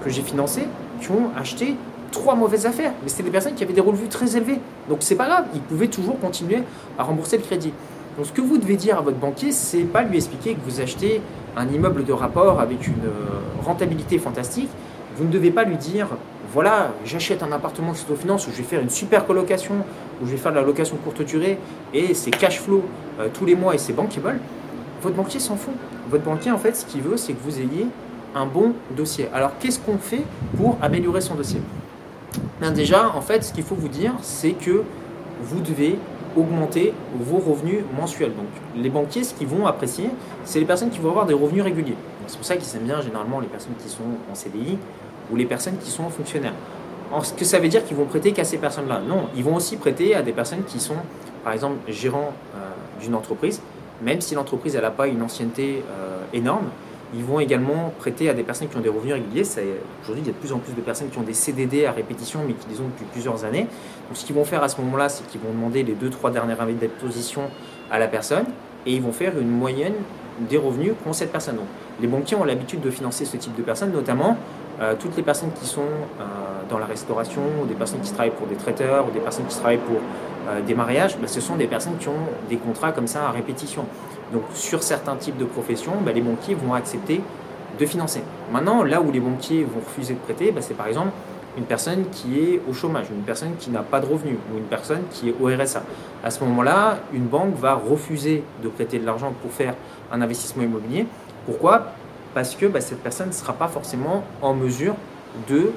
que 0.05 0.11
j'ai 0.11 0.23
financés 0.23 0.67
qui 1.00 1.11
ont 1.11 1.31
acheté 1.37 1.77
trois 2.14 2.34
mauvaises 2.34 2.64
affaires, 2.64 2.93
mais 3.02 3.08
c'était 3.08 3.25
des 3.25 3.31
personnes 3.31 3.55
qui 3.55 3.64
avaient 3.64 3.75
des 3.75 3.81
revenus 3.81 4.08
très 4.08 4.37
élevés. 4.37 4.61
Donc 4.88 4.99
c'est 5.00 5.16
pas 5.16 5.26
grave, 5.26 5.44
ils 5.55 5.61
pouvaient 5.61 5.88
toujours 5.88 6.19
continuer 6.19 6.62
à 6.99 7.02
rembourser 7.02 7.37
le 7.37 7.43
crédit. 7.43 7.72
Donc 8.16 8.26
ce 8.26 8.32
que 8.32 8.40
vous 8.40 8.56
devez 8.56 8.76
dire 8.76 8.99
à 8.99 9.00
votre 9.02 9.19
banquier, 9.19 9.52
c'est 9.52 9.82
pas 9.82 10.02
lui 10.02 10.16
expliquer 10.16 10.55
que 10.55 10.61
vous 10.64 10.81
achetez 10.81 11.20
un 11.56 11.69
immeuble 11.69 12.05
de 12.05 12.12
rapport 12.12 12.61
avec 12.61 12.87
une 12.87 13.05
euh, 13.05 13.62
rentabilité 13.64 14.19
fantastique. 14.19 14.70
Vous 15.16 15.25
ne 15.25 15.31
devez 15.31 15.50
pas 15.50 15.64
lui 15.64 15.76
dire 15.76 16.08
voilà, 16.52 16.93
j'achète 17.05 17.43
un 17.43 17.50
appartement 17.50 17.93
finance 17.94 18.46
où 18.46 18.52
je 18.52 18.58
vais 18.58 18.62
faire 18.62 18.81
une 18.81 18.90
super 18.90 19.26
colocation, 19.26 19.75
où 20.22 20.26
je 20.26 20.31
vais 20.31 20.37
faire 20.37 20.52
de 20.52 20.56
la 20.56 20.62
location 20.62 20.96
courte 21.02 21.22
durée 21.22 21.58
et 21.93 22.14
c'est 22.14 22.31
cash 22.31 22.61
flow 22.61 22.84
euh, 23.19 23.28
tous 23.32 23.44
les 23.44 23.56
mois 23.56 23.75
et 23.75 23.78
c'est 23.78 23.93
bankable. 23.93 24.38
Votre 25.02 25.16
banquier 25.16 25.40
s'en 25.40 25.56
fout. 25.56 25.75
Votre 26.11 26.25
banquier, 26.25 26.52
en 26.52 26.58
fait, 26.58 26.76
ce 26.76 26.87
qu'il 26.87 27.02
veut, 27.02 27.16
c'est 27.16 27.32
que 27.32 27.43
vous 27.43 27.58
ayez 27.58 27.88
un 28.34 28.46
bon 28.46 28.72
dossier. 28.96 29.28
Alors, 29.34 29.50
qu'est-ce 29.58 29.81
qu'on 29.81 29.99
fait 29.99 30.22
pour 30.56 30.78
améliorer 30.81 31.20
son 31.20 31.34
dossier? 31.34 31.61
Déjà, 32.70 33.14
en 33.14 33.20
fait, 33.20 33.44
ce 33.44 33.52
qu'il 33.52 33.64
faut 33.64 33.75
vous 33.75 33.88
dire, 33.88 34.12
c'est 34.22 34.52
que 34.52 34.84
vous 35.43 35.61
devez 35.61 35.99
augmenter 36.37 36.93
vos 37.19 37.38
revenus 37.38 37.81
mensuels. 37.96 38.34
Donc 38.34 38.46
les 38.76 38.90
banquiers, 38.90 39.25
ce 39.25 39.34
qu'ils 39.34 39.46
vont 39.46 39.66
apprécier, 39.66 40.11
c'est 40.44 40.58
les 40.58 40.64
personnes 40.64 40.90
qui 40.90 40.99
vont 40.99 41.11
avoir 41.11 41.26
des 41.26 41.34
revenus 41.34 41.62
réguliers. 41.62 41.96
C'est 42.26 42.37
pour 42.37 42.46
ça 42.46 42.56
qu'ils 42.56 42.76
aiment 42.76 42.84
bien 42.84 43.00
généralement 43.00 43.40
les 43.40 43.46
personnes 43.46 43.75
qui 43.81 43.88
sont 43.88 44.02
en 44.31 44.34
CDI 44.34 44.78
ou 45.31 45.37
les 45.37 45.44
personnes 45.44 45.76
qui 45.78 45.90
sont 45.90 46.08
fonctionnaires. 46.08 46.55
Alors, 47.11 47.25
ce 47.25 47.32
que 47.34 47.44
ça 47.44 47.58
veut 47.58 47.69
dire 47.69 47.84
qu'ils 47.84 47.96
vont 47.96 48.06
prêter 48.06 48.32
qu'à 48.32 48.44
ces 48.44 48.58
personnes-là? 48.58 49.00
Non, 49.06 49.28
ils 49.37 49.44
vont 49.44 49.55
aussi 49.55 49.76
prêter 49.76 50.14
à 50.14 50.22
des 50.22 50.32
personnes 50.32 50.64
qui 50.64 50.81
sont, 50.81 50.96
par 51.44 51.52
exemple, 51.52 51.76
gérants 51.88 52.32
euh, 52.56 52.58
d'une 53.00 53.14
entreprise, 53.14 53.61
même 54.02 54.20
si 54.20 54.34
l'entreprise 54.34 54.75
n'a 54.75 54.90
pas 54.90 55.06
une 55.06 55.22
ancienneté 55.22 55.84
euh, 55.90 56.22
énorme, 56.32 56.66
ils 57.16 57.25
vont 57.25 57.40
également 57.40 57.93
prêter 57.99 58.28
à 58.28 58.34
des 58.34 58.43
personnes 58.43 58.69
qui 58.69 58.76
ont 58.76 58.81
des 58.81 58.88
revenus 58.88 59.14
réguliers. 59.14 59.43
Aujourd'hui, 60.02 60.25
il 60.25 60.26
y 60.26 60.31
a 60.31 60.32
de 60.32 60.38
plus 60.38 60.52
en 60.52 60.58
plus 60.58 60.72
de 60.72 60.81
personnes 60.81 61.08
qui 61.08 61.19
ont 61.19 61.22
des 61.22 61.34
CDD 61.34 61.87
à 61.87 61.93
répétition, 61.93 62.40
mais 62.46 62.55
qui 62.55 62.69
les 62.69 62.81
ont 62.81 62.88
depuis 62.88 63.05
plusieurs 63.12 63.44
années. 63.44 63.62
Donc, 64.08 64.16
ce 64.16 64.25
qu'ils 64.25 64.34
vont 64.34 64.44
faire 64.44 64.62
à 64.62 64.69
ce 64.69 64.81
moment-là, 64.81 65.08
c'est 65.08 65.26
qu'ils 65.26 65.40
vont 65.40 65.52
demander 65.52 65.82
les 65.82 65.93
deux, 65.93 66.11
trois 66.11 66.31
dernières 66.31 66.61
années 66.61 66.75
d'imposition 66.75 67.43
à 67.90 67.99
la 67.99 68.08
personne 68.08 68.46
et 68.87 68.93
ils 68.94 69.02
vont 69.02 69.12
faire 69.12 69.38
une 69.38 69.50
moyenne 69.50 69.94
des 70.40 70.56
revenus 70.56 70.94
qu'ont 71.02 71.12
cette 71.12 71.31
personne. 71.31 71.56
Donc, 71.56 71.66
les 72.00 72.08
banquiers 72.08 72.37
ont 72.37 72.44
l'habitude 72.44 72.81
de 72.81 72.90
financer 72.90 73.25
ce 73.25 73.37
type 73.37 73.55
de 73.55 73.62
personnes, 73.62 73.93
notamment 73.93 74.37
euh, 74.81 74.94
toutes 74.99 75.16
les 75.16 75.22
personnes 75.22 75.52
qui 75.52 75.66
sont 75.66 75.82
euh, 75.82 76.25
dans 76.69 76.78
la 76.78 76.87
restauration, 76.87 77.43
ou 77.62 77.66
des 77.66 77.75
personnes 77.75 78.00
qui 78.00 78.12
travaillent 78.12 78.32
pour 78.32 78.49
des 78.49 78.56
traiteurs, 78.56 79.06
ou 79.08 79.12
des 79.12 79.20
personnes 79.20 79.46
qui 79.46 79.56
travaillent 79.56 79.78
pour 79.78 80.00
euh, 80.49 80.61
des 80.62 80.75
mariages, 80.75 81.17
ben, 81.19 81.26
ce 81.26 81.41
sont 81.41 81.56
des 81.56 81.67
personnes 81.67 81.96
qui 81.99 82.08
ont 82.08 82.29
des 82.49 82.56
contrats 82.56 82.93
comme 82.93 83.06
ça 83.06 83.29
à 83.29 83.31
répétition. 83.31 83.87
Donc 84.32 84.43
sur 84.55 84.82
certains 84.82 85.17
types 85.17 85.37
de 85.38 85.44
professions, 85.44 85.94
ben, 86.05 86.14
les 86.14 86.20
banquiers 86.20 86.55
vont 86.55 86.75
accepter 86.75 87.20
de 87.79 87.87
financer. 87.87 88.23
Maintenant, 88.52 88.82
là 88.82 89.00
où 89.00 89.11
les 89.11 89.20
banquiers 89.20 89.64
vont 89.64 89.81
refuser 89.81 90.14
de 90.14 90.19
prêter, 90.19 90.52
ben, 90.52 90.62
c'est 90.62 90.75
par 90.75 90.87
exemple 90.87 91.11
une 91.56 91.64
personne 91.64 92.06
qui 92.11 92.41
est 92.41 92.61
au 92.69 92.73
chômage, 92.73 93.06
une 93.11 93.23
personne 93.23 93.55
qui 93.58 93.70
n'a 93.70 93.82
pas 93.82 94.00
de 94.00 94.06
revenus 94.06 94.37
ou 94.52 94.58
une 94.58 94.64
personne 94.64 95.02
qui 95.11 95.29
est 95.29 95.35
au 95.41 95.46
RSA. 95.46 95.82
À 96.23 96.31
ce 96.31 96.43
moment-là, 96.44 96.99
une 97.12 97.26
banque 97.26 97.55
va 97.56 97.75
refuser 97.75 98.43
de 98.62 98.69
prêter 98.69 98.99
de 98.99 99.06
l'argent 99.06 99.32
pour 99.40 99.52
faire 99.52 99.75
un 100.12 100.20
investissement 100.20 100.64
immobilier. 100.64 101.06
Pourquoi? 101.47 101.93
Parce 102.35 102.55
que 102.56 102.67
cette 102.81 103.02
personne 103.02 103.29
ne 103.29 103.32
sera 103.32 103.52
pas 103.52 103.69
forcément 103.69 104.25
en 104.43 104.55
mesure 104.55 104.94
de 105.49 105.70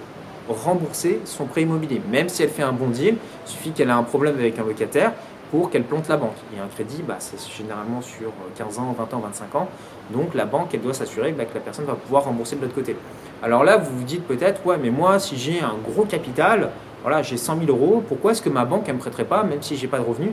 rembourser 0.50 1.22
son 1.26 1.46
prêt 1.46 1.64
immobilier. 1.64 2.02
Même 2.10 2.30
si 2.30 2.44
elle 2.44 2.50
fait 2.50 2.64
un 2.64 2.74
bon 2.74 2.88
deal, 2.88 3.16
il 3.46 3.50
suffit 3.50 3.72
qu'elle 3.72 3.90
ait 3.90 3.94
un 3.94 4.04
problème 4.04 4.36
avec 4.36 4.58
un 4.60 4.64
locataire 4.64 5.14
pour 5.52 5.70
qu'elle 5.70 5.84
plante 5.84 6.08
la 6.10 6.18
banque. 6.18 6.36
Et 6.56 6.60
un 6.60 6.68
crédit, 6.68 7.04
bah, 7.08 7.16
c'est 7.20 7.40
généralement 7.52 8.02
sur 8.02 8.32
15 8.58 8.80
ans, 8.80 8.96
20 8.98 9.14
ans, 9.14 9.20
25 9.20 9.56
ans. 9.56 9.70
Donc 10.12 10.34
la 10.34 10.46
banque, 10.46 10.70
elle 10.74 10.82
doit 10.82 10.94
s'assurer 10.94 11.32
bah, 11.32 11.46
que 11.46 11.54
la 11.54 11.62
personne 11.62 11.86
va 11.86 11.96
pouvoir 11.96 12.24
rembourser 12.24 12.56
de 12.56 12.62
l'autre 12.62 12.76
côté. 12.76 12.96
Alors 13.42 13.64
là, 13.64 13.78
vous 13.78 13.98
vous 13.98 14.04
dites 14.04 14.28
peut-être, 14.28 14.66
ouais, 14.66 14.78
mais 14.82 14.90
moi, 14.90 15.20
si 15.20 15.38
j'ai 15.38 15.62
un 15.62 15.76
gros 15.84 16.04
capital, 16.04 16.72
voilà, 17.04 17.22
j'ai 17.22 17.38
100 17.38 17.60
000 17.66 17.70
euros, 17.70 18.04
pourquoi 18.08 18.32
est-ce 18.32 18.42
que 18.42 18.50
ma 18.50 18.66
banque, 18.66 18.84
elle 18.88 18.94
ne 18.94 18.98
me 18.98 19.02
prêterait 19.02 19.26
pas, 19.26 19.44
même 19.44 19.62
si 19.62 19.78
j'ai 19.78 19.88
pas 19.88 20.00
de 20.00 20.04
revenus? 20.04 20.32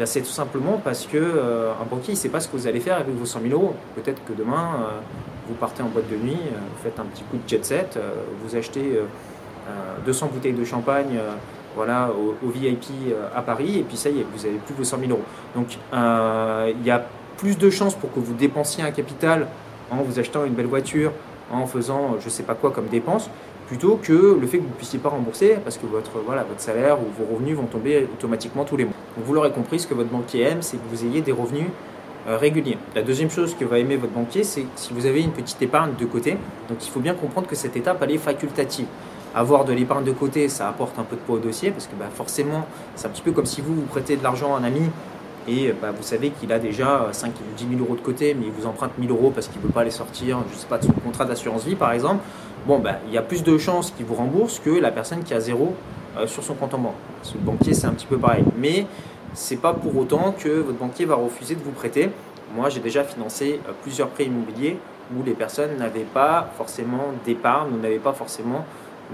Eh 0.00 0.06
C'est 0.06 0.22
tout 0.22 0.26
simplement 0.26 0.80
parce 0.82 1.06
que 1.06 1.16
euh, 1.18 1.72
un 1.80 1.84
banquier, 1.84 2.08
il 2.08 2.16
ne 2.16 2.18
sait 2.18 2.28
pas 2.28 2.40
ce 2.40 2.48
que 2.48 2.56
vous 2.56 2.66
allez 2.66 2.80
faire 2.80 2.96
avec 2.96 3.14
vos 3.14 3.26
100 3.26 3.42
000 3.42 3.52
euros. 3.54 3.74
Peut-être 3.94 4.24
que 4.24 4.32
demain, 4.32 4.70
euh, 4.80 5.00
vous 5.48 5.54
partez 5.54 5.82
en 5.82 5.86
boîte 5.86 6.10
de 6.10 6.16
nuit, 6.16 6.32
euh, 6.32 6.56
vous 6.58 6.82
faites 6.82 6.98
un 6.98 7.04
petit 7.04 7.22
coup 7.24 7.36
de 7.36 7.48
jet 7.48 7.64
set, 7.64 7.98
vous 8.42 8.56
achetez 8.56 8.98
200 10.04 10.30
bouteilles 10.32 10.52
de 10.52 10.64
champagne 10.64 11.18
voilà, 11.74 12.10
au, 12.10 12.48
VIP 12.48 12.84
euh, 13.08 13.28
à 13.34 13.42
Paris, 13.42 13.78
et 13.78 13.82
puis 13.82 13.96
ça 13.96 14.10
y 14.10 14.20
est, 14.20 14.26
vous 14.34 14.46
avez 14.46 14.56
plus 14.56 14.74
vos 14.74 14.84
100 14.84 14.98
000 14.98 15.10
euros. 15.10 15.22
Donc 15.54 15.78
euh, 15.92 16.72
il 16.78 16.86
y 16.86 16.90
a 16.90 17.04
plus 17.36 17.58
de 17.58 17.70
chances 17.70 17.94
pour 17.94 18.12
que 18.12 18.20
vous 18.20 18.34
dépensiez 18.34 18.84
un 18.84 18.90
capital 18.90 19.48
en 19.90 19.96
vous 19.96 20.18
achetant 20.18 20.44
une 20.44 20.54
belle 20.54 20.66
voiture, 20.66 21.12
en 21.52 21.66
faisant 21.66 22.16
je 22.20 22.26
ne 22.26 22.30
sais 22.30 22.42
pas 22.42 22.54
quoi 22.54 22.70
comme 22.70 22.86
dépense, 22.86 23.28
plutôt 23.66 23.98
que 24.02 24.38
le 24.40 24.46
fait 24.46 24.58
que 24.58 24.62
vous 24.62 24.68
ne 24.68 24.74
puissiez 24.74 24.98
pas 24.98 25.08
rembourser 25.08 25.56
parce 25.62 25.78
que 25.78 25.86
votre, 25.86 26.12
voilà, 26.24 26.44
votre 26.44 26.60
salaire 26.60 26.98
ou 27.00 27.06
vos 27.18 27.34
revenus 27.34 27.56
vont 27.56 27.66
tomber 27.66 28.06
automatiquement 28.12 28.64
tous 28.64 28.76
les 28.76 28.84
mois. 28.84 28.94
Donc 29.16 29.26
vous 29.26 29.34
l'aurez 29.34 29.50
compris, 29.50 29.80
ce 29.80 29.86
que 29.86 29.94
votre 29.94 30.10
banquier 30.10 30.42
aime, 30.42 30.62
c'est 30.62 30.76
que 30.76 30.82
vous 30.90 31.04
ayez 31.04 31.22
des 31.22 31.32
revenus 31.32 31.66
euh, 32.28 32.36
réguliers. 32.36 32.78
La 32.94 33.02
deuxième 33.02 33.30
chose 33.30 33.54
que 33.58 33.64
va 33.64 33.78
aimer 33.78 33.96
votre 33.96 34.12
banquier, 34.12 34.44
c'est 34.44 34.64
si 34.76 34.92
vous 34.92 35.06
avez 35.06 35.22
une 35.22 35.32
petite 35.32 35.60
épargne 35.60 35.92
de 35.98 36.04
côté. 36.04 36.36
Donc 36.68 36.86
il 36.86 36.90
faut 36.90 37.00
bien 37.00 37.14
comprendre 37.14 37.46
que 37.46 37.56
cette 37.56 37.76
étape, 37.76 37.98
elle 38.02 38.12
est 38.12 38.18
facultative 38.18 38.86
avoir 39.34 39.64
de 39.64 39.72
l'épargne 39.72 40.04
de 40.04 40.12
côté, 40.12 40.48
ça 40.48 40.68
apporte 40.68 40.98
un 40.98 41.02
peu 41.02 41.16
de 41.16 41.20
poids 41.20 41.36
au 41.36 41.40
dossier 41.40 41.70
parce 41.70 41.86
que 41.86 41.94
bah, 41.96 42.06
forcément, 42.12 42.66
c'est 42.94 43.06
un 43.06 43.10
petit 43.10 43.22
peu 43.22 43.32
comme 43.32 43.46
si 43.46 43.60
vous 43.60 43.74
vous 43.74 43.82
prêtez 43.82 44.16
de 44.16 44.22
l'argent 44.22 44.54
à 44.54 44.58
un 44.58 44.64
ami 44.64 44.90
et 45.46 45.72
bah, 45.72 45.90
vous 45.94 46.02
savez 46.02 46.30
qu'il 46.30 46.52
a 46.52 46.58
déjà 46.58 47.08
5 47.12 47.28
ou 47.28 47.56
10 47.56 47.68
000 47.76 47.80
euros 47.80 47.96
de 47.96 48.00
côté, 48.00 48.34
mais 48.34 48.46
il 48.46 48.52
vous 48.52 48.66
emprunte 48.66 48.96
1000 48.96 49.10
euros 49.10 49.30
parce 49.34 49.48
qu'il 49.48 49.60
ne 49.60 49.66
peut 49.66 49.72
pas 49.72 49.84
les 49.84 49.90
sortir, 49.90 50.38
je 50.50 50.56
sais 50.56 50.66
pas, 50.66 50.78
de 50.78 50.84
son 50.84 50.92
contrat 50.92 51.24
d'assurance 51.24 51.64
vie 51.64 51.74
par 51.74 51.92
exemple. 51.92 52.22
Bon, 52.66 52.78
bah, 52.78 52.96
il 53.08 53.12
y 53.12 53.18
a 53.18 53.22
plus 53.22 53.42
de 53.42 53.58
chances 53.58 53.90
qu'il 53.90 54.06
vous 54.06 54.14
rembourse 54.14 54.58
que 54.58 54.70
la 54.70 54.90
personne 54.90 55.22
qui 55.22 55.34
a 55.34 55.40
zéro 55.40 55.74
euh, 56.16 56.26
sur 56.26 56.42
son 56.42 56.54
compte 56.54 56.72
en 56.74 56.78
banque. 56.78 56.94
Le 57.34 57.40
banquier, 57.40 57.74
c'est 57.74 57.86
un 57.86 57.92
petit 57.92 58.06
peu 58.06 58.16
pareil. 58.16 58.44
Mais 58.56 58.86
c'est 59.34 59.56
pas 59.56 59.74
pour 59.74 59.96
autant 59.96 60.32
que 60.38 60.48
votre 60.48 60.78
banquier 60.78 61.04
va 61.04 61.16
refuser 61.16 61.56
de 61.56 61.62
vous 61.62 61.72
prêter. 61.72 62.10
Moi, 62.54 62.70
j'ai 62.70 62.80
déjà 62.80 63.04
financé 63.04 63.60
euh, 63.68 63.72
plusieurs 63.82 64.08
prêts 64.08 64.24
immobiliers 64.24 64.78
où 65.14 65.22
les 65.22 65.34
personnes 65.34 65.76
n'avaient 65.76 66.00
pas 66.00 66.50
forcément 66.56 67.12
d'épargne 67.26 67.78
n'avaient 67.82 67.98
pas 67.98 68.14
forcément 68.14 68.64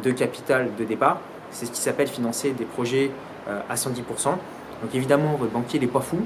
de 0.03 0.11
capital 0.11 0.71
de 0.79 0.85
départ. 0.85 1.21
C'est 1.51 1.67
ce 1.67 1.71
qui 1.71 1.81
s'appelle 1.81 2.09
financer 2.09 2.53
des 2.53 2.65
projets 2.65 3.11
à 3.69 3.75
110%. 3.75 3.97
Donc 4.25 4.95
évidemment, 4.95 5.35
votre 5.39 5.53
banquier 5.53 5.81
n'est 5.81 5.89
pas 5.89 6.01
fou. 6.01 6.19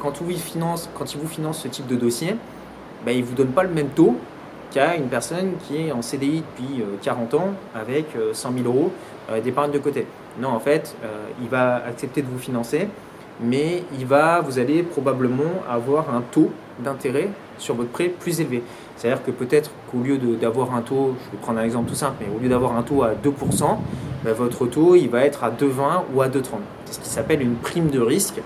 Quand 0.00 0.20
il, 0.20 0.26
vous 0.26 0.38
finance, 0.38 0.88
quand 0.94 1.04
vous 1.16 1.28
finance 1.28 1.60
ce 1.60 1.68
type 1.68 1.86
de 1.86 1.96
dossier, 1.96 2.36
ben, 3.04 3.12
il 3.12 3.20
ne 3.20 3.26
vous 3.26 3.34
donne 3.34 3.48
pas 3.48 3.62
le 3.62 3.68
même 3.68 3.88
taux 3.88 4.16
qu'à 4.70 4.96
une 4.96 5.08
personne 5.08 5.52
qui 5.66 5.76
est 5.76 5.92
en 5.92 6.00
CDI 6.00 6.42
depuis 6.42 6.82
40 7.02 7.34
ans 7.34 7.50
avec 7.74 8.06
100 8.32 8.52
000 8.56 8.64
euros 8.64 8.90
d'épargne 9.42 9.70
de 9.70 9.78
côté. 9.78 10.06
Non, 10.40 10.48
en 10.48 10.60
fait, 10.60 10.96
il 11.42 11.48
va 11.48 11.84
accepter 11.86 12.22
de 12.22 12.28
vous 12.28 12.38
financer 12.38 12.88
mais 13.40 13.82
il 13.98 14.06
va, 14.06 14.40
vous 14.40 14.58
allez 14.58 14.82
probablement 14.82 15.62
avoir 15.68 16.14
un 16.14 16.20
taux 16.20 16.50
d'intérêt 16.78 17.28
sur 17.58 17.74
votre 17.74 17.90
prêt 17.90 18.08
plus 18.08 18.40
élevé. 18.40 18.62
C'est-à-dire 18.96 19.24
que 19.24 19.30
peut-être 19.30 19.70
qu'au 19.90 19.98
lieu 19.98 20.18
d'avoir 20.18 20.74
un 20.74 20.80
taux, 20.80 21.14
je 21.24 21.30
vais 21.32 21.42
prendre 21.42 21.58
un 21.58 21.64
exemple 21.64 21.90
tout 21.90 21.96
simple, 21.96 22.16
mais 22.20 22.34
au 22.34 22.38
lieu 22.38 22.48
d'avoir 22.48 22.76
un 22.76 22.82
taux 22.82 23.02
à 23.02 23.10
2%, 23.10 23.78
ben, 24.24 24.32
votre 24.32 24.66
taux 24.66 24.94
il 24.94 25.08
va 25.08 25.24
être 25.24 25.44
à 25.44 25.50
2,20 25.50 26.04
ou 26.14 26.22
à 26.22 26.28
2,30. 26.28 26.42
C'est 26.86 26.94
ce 26.94 27.00
qui 27.00 27.08
s'appelle 27.08 27.42
une 27.42 27.56
prime 27.56 27.90
de 27.90 28.00
risque. 28.00 28.40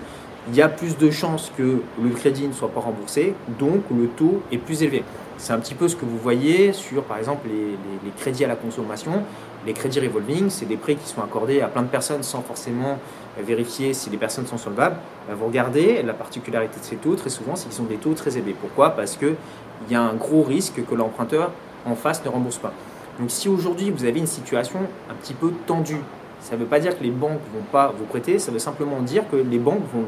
Il 0.49 0.55
y 0.55 0.61
a 0.61 0.67
plus 0.67 0.97
de 0.97 1.11
chances 1.11 1.51
que 1.55 1.81
le 2.01 2.09
crédit 2.09 2.47
ne 2.47 2.53
soit 2.53 2.69
pas 2.69 2.79
remboursé, 2.79 3.35
donc 3.59 3.81
le 3.95 4.07
taux 4.07 4.41
est 4.51 4.57
plus 4.57 4.81
élevé. 4.81 5.03
C'est 5.37 5.53
un 5.53 5.59
petit 5.59 5.75
peu 5.75 5.87
ce 5.87 5.95
que 5.95 6.03
vous 6.03 6.17
voyez 6.17 6.73
sur, 6.73 7.03
par 7.03 7.17
exemple, 7.17 7.47
les 7.47 8.11
crédits 8.17 8.43
à 8.43 8.47
la 8.47 8.55
consommation. 8.55 9.23
Les 9.65 9.73
crédits 9.73 9.99
revolving, 9.99 10.49
c'est 10.49 10.65
des 10.65 10.75
prêts 10.75 10.95
qui 10.95 11.07
sont 11.07 11.21
accordés 11.21 11.61
à 11.61 11.67
plein 11.67 11.81
de 11.81 11.87
personnes 11.87 12.23
sans 12.23 12.41
forcément 12.41 12.97
vérifier 13.37 13.93
si 13.93 14.09
les 14.09 14.17
personnes 14.17 14.47
sont 14.47 14.57
solvables. 14.57 14.95
Ben, 15.27 15.35
vous 15.35 15.45
regardez, 15.45 16.01
la 16.01 16.13
particularité 16.13 16.79
de 16.79 16.85
ces 16.85 16.95
taux, 16.95 17.15
très 17.15 17.29
souvent, 17.29 17.55
c'est 17.55 17.69
qu'ils 17.69 17.81
ont 17.81 17.85
des 17.85 17.97
taux 17.97 18.13
très 18.13 18.37
élevés. 18.37 18.55
Pourquoi? 18.59 18.91
Parce 18.91 19.15
qu'il 19.83 19.93
y 19.93 19.95
a 19.95 20.01
un 20.01 20.13
gros 20.13 20.43
risque 20.43 20.83
que 20.85 20.95
l'emprunteur 20.95 21.51
en 21.85 21.95
face 21.95 22.23
ne 22.23 22.29
rembourse 22.29 22.57
pas. 22.57 22.73
Donc 23.19 23.31
si 23.31 23.49
aujourd'hui 23.49 23.91
vous 23.91 24.05
avez 24.05 24.19
une 24.19 24.27
situation 24.27 24.79
un 25.09 25.13
petit 25.15 25.33
peu 25.33 25.51
tendue, 25.65 26.01
ça 26.39 26.55
ne 26.55 26.61
veut 26.61 26.67
pas 26.67 26.79
dire 26.79 26.97
que 26.97 27.03
les 27.03 27.11
banques 27.11 27.39
ne 27.53 27.59
vont 27.59 27.65
pas 27.71 27.93
vous 27.97 28.05
prêter, 28.05 28.39
ça 28.39 28.51
veut 28.51 28.59
simplement 28.59 29.01
dire 29.01 29.23
que 29.29 29.35
les 29.35 29.59
banques 29.59 29.83
vont 29.93 30.05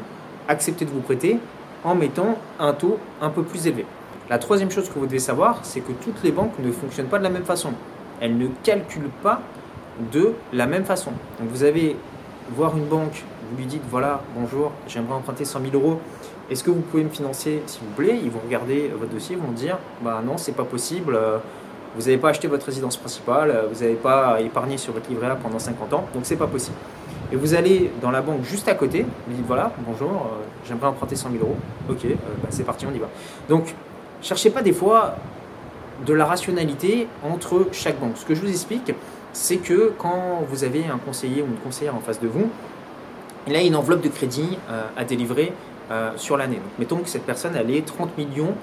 accepter 0.48 0.84
de 0.84 0.90
vous 0.90 1.00
prêter 1.00 1.38
en 1.84 1.94
mettant 1.94 2.38
un 2.58 2.72
taux 2.72 2.98
un 3.20 3.30
peu 3.30 3.42
plus 3.42 3.66
élevé. 3.66 3.84
La 4.30 4.38
troisième 4.38 4.70
chose 4.70 4.88
que 4.88 4.98
vous 4.98 5.06
devez 5.06 5.18
savoir, 5.18 5.58
c'est 5.62 5.80
que 5.80 5.92
toutes 5.92 6.22
les 6.22 6.32
banques 6.32 6.58
ne 6.58 6.70
fonctionnent 6.72 7.08
pas 7.08 7.18
de 7.18 7.24
la 7.24 7.30
même 7.30 7.44
façon 7.44 7.72
elle 8.22 8.38
ne 8.38 8.46
calcule 8.62 9.08
pas 9.20 9.42
de 10.12 10.34
la 10.52 10.66
même 10.66 10.84
façon. 10.84 11.10
Donc 11.40 11.48
vous 11.50 11.64
allez 11.64 11.96
voir 12.54 12.76
une 12.76 12.84
banque, 12.84 13.24
vous 13.50 13.56
lui 13.58 13.66
dites 13.66 13.82
voilà, 13.90 14.22
bonjour, 14.36 14.70
j'aimerais 14.86 15.14
emprunter 15.14 15.44
100 15.44 15.60
000 15.60 15.74
euros, 15.74 16.00
est-ce 16.52 16.64
que 16.64 16.70
vous 16.70 16.80
pouvez 16.80 17.04
me 17.04 17.08
financer 17.08 17.62
s'il 17.66 17.82
vous 17.82 17.94
plaît? 17.94 18.20
Ils 18.22 18.30
vont 18.30 18.40
regarder 18.44 18.90
votre 18.96 19.12
dossier, 19.12 19.36
ils 19.36 19.42
vont 19.42 19.52
dire 19.52 19.78
bah 20.02 20.22
non, 20.24 20.36
c'est 20.36 20.52
pas 20.52 20.64
possible, 20.64 21.18
vous 21.96 22.02
n'avez 22.02 22.18
pas 22.18 22.30
acheté 22.30 22.48
votre 22.48 22.66
résidence 22.66 22.96
principale, 22.96 23.66
vous 23.70 23.80
n'avez 23.80 23.94
pas 23.94 24.40
épargné 24.40 24.78
sur 24.78 24.92
votre 24.92 25.08
livret 25.10 25.28
A 25.28 25.36
pendant 25.36 25.58
50 25.58 25.92
ans, 25.92 26.04
donc 26.14 26.24
c'est 26.24 26.36
pas 26.36 26.46
possible. 26.46 26.76
Et 27.32 27.36
vous 27.36 27.54
allez 27.54 27.90
dans 28.00 28.10
la 28.10 28.20
banque 28.20 28.44
juste 28.44 28.68
à 28.68 28.74
côté, 28.74 29.06
vous 29.26 29.34
dites 29.34 29.46
voilà, 29.46 29.72
bonjour, 29.86 30.10
euh, 30.10 30.44
j'aimerais 30.66 30.88
emprunter 30.88 31.16
100 31.16 31.30
000 31.32 31.42
euros, 31.42 31.56
ok, 31.88 32.04
euh, 32.04 32.14
bah, 32.42 32.48
c'est 32.50 32.64
parti, 32.64 32.86
on 32.86 32.94
y 32.94 32.98
va. 32.98 33.08
Donc 33.48 33.74
cherchez 34.20 34.50
pas 34.50 34.62
des 34.62 34.72
fois 34.72 35.16
de 36.06 36.12
la 36.12 36.26
rationalité 36.26 37.08
entre 37.24 37.68
chaque 37.72 37.98
banque. 37.98 38.16
Ce 38.16 38.26
que 38.26 38.34
je 38.34 38.40
vous 38.42 38.50
explique, 38.50 38.92
c'est 39.32 39.56
que 39.56 39.92
quand 39.96 40.44
vous 40.48 40.64
avez 40.64 40.84
un 40.86 40.98
conseiller 40.98 41.42
ou 41.42 41.46
une 41.46 41.56
conseillère 41.56 41.94
en 41.94 42.00
face 42.00 42.20
de 42.20 42.28
vous, 42.28 42.50
il 43.46 43.56
a 43.56 43.62
une 43.62 43.76
enveloppe 43.76 44.02
de 44.02 44.08
crédit 44.08 44.58
euh, 44.70 44.82
à 44.96 45.04
délivrer 45.04 45.52
euh, 45.92 46.10
sur 46.16 46.36
l'année. 46.36 46.58
Mettons 46.78 46.96
que 46.96 47.08
cette 47.08 47.24
personne 47.24 47.52
elle 47.54 47.70
ait 47.70 47.82
30 47.82 48.18
millions 48.18 48.54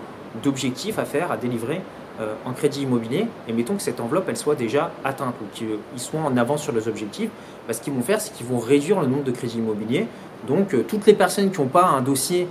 d'objectifs 0.44 1.00
à 1.00 1.06
faire, 1.06 1.32
à 1.32 1.38
délivrer 1.38 1.82
euh, 2.20 2.34
en 2.46 2.52
crédit 2.52 2.82
immobilier, 2.82 3.28
et 3.48 3.54
mettons 3.54 3.76
que 3.76 3.82
cette 3.82 4.02
enveloppe 4.02 4.30
soit 4.36 4.56
déjà 4.56 4.92
atteinte 5.06 5.36
ou 5.42 5.46
qu'ils 5.54 5.78
soient 5.98 6.22
en 6.22 6.36
avance 6.36 6.64
sur 6.64 6.74
les 6.74 6.88
objectifs, 6.88 7.30
bah, 7.68 7.74
ce 7.74 7.82
qu'ils 7.82 7.94
vont 7.94 8.02
faire, 8.02 8.20
c'est 8.20 8.34
qu'ils 8.34 8.48
vont 8.48 8.60
réduire 8.60 9.00
le 9.00 9.08
nombre 9.08 9.24
de 9.24 9.32
crédits 9.32 9.60
immobiliers. 9.60 10.08
Donc, 10.48 10.76
toutes 10.88 11.06
les 11.06 11.14
personnes 11.14 11.52
qui 11.52 11.62
n'ont 11.62 11.68
pas 11.68 11.86
un 11.86 12.02
dossier 12.02 12.48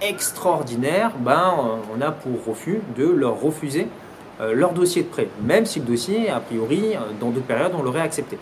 extraordinaire, 0.00 1.12
ben, 1.18 1.54
on 1.94 2.00
a 2.00 2.10
pour 2.10 2.44
refus 2.46 2.80
de 2.96 3.06
leur 3.06 3.40
refuser 3.40 3.86
euh, 4.40 4.54
leur 4.54 4.72
dossier 4.72 5.02
de 5.02 5.08
prêt, 5.08 5.28
même 5.44 5.66
si 5.66 5.78
le 5.78 5.84
dossier, 5.84 6.30
a 6.30 6.40
priori, 6.40 6.94
euh, 6.94 7.00
dans 7.20 7.30
d'autres 7.30 7.46
périodes, 7.46 7.72
on 7.78 7.82
l'aurait 7.82 8.00
accepté. 8.00 8.38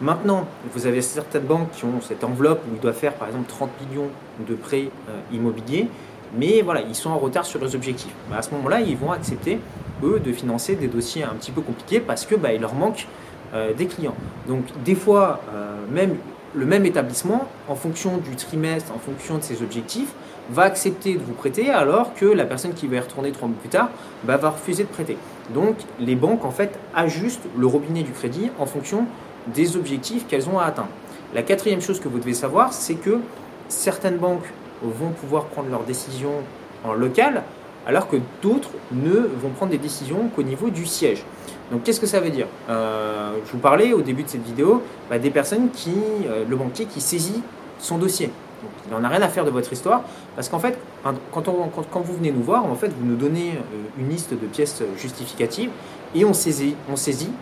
Maintenant, 0.00 0.46
vous 0.72 0.86
avez 0.86 1.02
certaines 1.02 1.44
banques 1.44 1.70
qui 1.72 1.84
ont 1.84 2.00
cette 2.00 2.24
enveloppe 2.24 2.62
où 2.68 2.74
ils 2.74 2.80
doivent 2.80 2.96
faire 2.96 3.14
par 3.14 3.28
exemple 3.28 3.48
30 3.48 3.70
millions 3.88 4.08
de 4.46 4.54
prêts 4.54 4.88
euh, 5.08 5.20
immobiliers, 5.32 5.88
mais 6.36 6.62
voilà, 6.62 6.80
ils 6.82 6.94
sont 6.94 7.10
en 7.10 7.18
retard 7.18 7.44
sur 7.44 7.60
leurs 7.60 7.74
objectifs. 7.74 8.12
Bah, 8.28 8.38
à 8.38 8.42
ce 8.42 8.50
moment-là, 8.50 8.80
ils 8.80 8.96
vont 8.96 9.12
accepter, 9.12 9.60
eux, 10.02 10.20
de 10.20 10.32
financer 10.32 10.74
des 10.74 10.88
dossiers 10.88 11.22
un 11.22 11.34
petit 11.34 11.52
peu 11.52 11.60
compliqués 11.60 12.00
parce 12.00 12.26
que 12.26 12.34
bah, 12.34 12.52
leur 12.52 12.74
manque 12.74 13.06
des 13.78 13.86
clients. 13.86 14.16
Donc 14.48 14.64
des 14.84 14.96
fois, 14.96 15.40
même 15.92 16.16
le 16.54 16.66
même 16.66 16.86
établissement, 16.86 17.46
en 17.68 17.74
fonction 17.74 18.18
du 18.18 18.36
trimestre, 18.36 18.92
en 18.92 18.98
fonction 18.98 19.38
de 19.38 19.42
ses 19.42 19.62
objectifs, 19.62 20.12
va 20.50 20.62
accepter 20.62 21.14
de 21.14 21.22
vous 21.22 21.32
prêter 21.32 21.70
alors 21.70 22.14
que 22.14 22.26
la 22.26 22.44
personne 22.44 22.74
qui 22.74 22.86
va 22.86 22.96
y 22.96 23.00
retourner 23.00 23.32
trois 23.32 23.48
mois 23.48 23.56
plus 23.58 23.70
tard 23.70 23.88
bah, 24.24 24.36
va 24.36 24.50
refuser 24.50 24.84
de 24.84 24.88
prêter. 24.88 25.16
Donc 25.52 25.76
les 25.98 26.14
banques 26.14 26.44
en 26.44 26.50
fait 26.50 26.78
ajustent 26.94 27.46
le 27.56 27.66
robinet 27.66 28.02
du 28.02 28.12
crédit 28.12 28.50
en 28.58 28.66
fonction 28.66 29.06
des 29.48 29.76
objectifs 29.76 30.26
qu'elles 30.26 30.48
ont 30.48 30.58
à 30.58 30.64
atteindre. 30.64 30.88
La 31.34 31.42
quatrième 31.42 31.80
chose 31.80 32.00
que 32.00 32.08
vous 32.08 32.18
devez 32.18 32.34
savoir, 32.34 32.72
c'est 32.72 32.94
que 32.94 33.18
certaines 33.68 34.18
banques 34.18 34.44
vont 34.82 35.10
pouvoir 35.10 35.46
prendre 35.46 35.68
leurs 35.70 35.84
décisions 35.84 36.42
en 36.84 36.92
local 36.92 37.42
alors 37.86 38.08
que 38.08 38.16
d'autres 38.42 38.70
ne 38.92 39.12
vont 39.40 39.50
prendre 39.50 39.72
des 39.72 39.78
décisions 39.78 40.28
qu'au 40.34 40.42
niveau 40.42 40.70
du 40.70 40.86
siège. 40.86 41.24
Donc 41.70 41.82
qu'est-ce 41.82 42.00
que 42.00 42.06
ça 42.06 42.20
veut 42.20 42.30
dire? 42.30 42.46
Euh, 42.68 43.34
Je 43.46 43.52
vous 43.52 43.58
parlais 43.58 43.92
au 43.92 44.00
début 44.00 44.22
de 44.22 44.28
cette 44.28 44.44
vidéo 44.44 44.82
bah, 45.10 45.18
des 45.18 45.30
personnes 45.30 45.70
qui, 45.70 45.94
euh, 46.26 46.44
le 46.48 46.56
banquier 46.56 46.86
qui 46.86 47.00
saisit 47.00 47.42
son 47.78 47.98
dossier. 47.98 48.30
il 48.86 48.92
n'en 48.92 49.04
a 49.04 49.08
rien 49.08 49.22
à 49.22 49.28
faire 49.28 49.44
de 49.44 49.50
votre 49.50 49.72
histoire, 49.72 50.02
parce 50.36 50.48
qu'en 50.48 50.58
fait, 50.58 50.78
quand, 51.32 52.00
vous 52.00 52.14
venez 52.14 52.32
nous 52.32 52.42
voir, 52.42 52.64
en 52.64 52.74
fait, 52.74 52.88
vous 52.88 53.04
nous 53.04 53.16
donnez 53.16 53.52
euh, 53.52 54.00
une 54.00 54.08
liste 54.08 54.32
de 54.32 54.46
pièces 54.46 54.82
justificatives 54.96 55.70
et 56.14 56.24
on 56.24 56.32
saisit, 56.32 56.76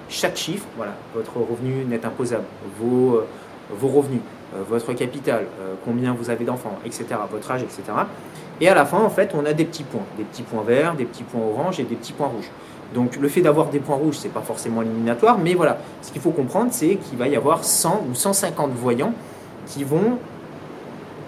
chaque 0.08 0.36
chiffre, 0.36 0.66
voilà, 0.76 0.94
votre 1.14 1.36
revenu 1.36 1.84
net 1.84 2.04
imposable, 2.04 2.44
vos, 2.80 3.20
vos 3.70 3.88
revenus, 3.88 4.22
votre 4.68 4.94
capital, 4.94 5.46
combien 5.84 6.14
vous 6.14 6.30
avez 6.30 6.46
d'enfants, 6.46 6.78
etc., 6.86 7.04
votre 7.30 7.50
âge, 7.50 7.62
etc. 7.62 7.82
Et 8.62 8.68
à 8.68 8.74
la 8.74 8.86
fin, 8.86 8.98
en 8.98 9.10
fait, 9.10 9.32
on 9.34 9.44
a 9.44 9.52
des 9.52 9.64
petits 9.64 9.82
points, 9.82 10.04
des 10.16 10.24
petits 10.24 10.42
points 10.42 10.62
verts, 10.62 10.94
des 10.94 11.04
petits 11.04 11.22
points 11.22 11.42
orange 11.42 11.80
et 11.80 11.82
des 11.82 11.96
petits 11.96 12.12
points 12.12 12.28
rouges. 12.28 12.50
Donc 12.94 13.16
le 13.16 13.28
fait 13.28 13.40
d'avoir 13.40 13.68
des 13.68 13.78
points 13.78 13.96
rouges, 13.96 14.16
ce 14.16 14.24
n'est 14.24 14.32
pas 14.32 14.42
forcément 14.42 14.82
éliminatoire, 14.82 15.38
mais 15.38 15.54
voilà, 15.54 15.78
ce 16.02 16.12
qu'il 16.12 16.20
faut 16.20 16.30
comprendre, 16.30 16.70
c'est 16.72 16.96
qu'il 16.96 17.18
va 17.18 17.28
y 17.28 17.36
avoir 17.36 17.64
100 17.64 18.06
ou 18.10 18.14
150 18.14 18.72
voyants 18.72 19.14
qui 19.66 19.84
vont 19.84 20.18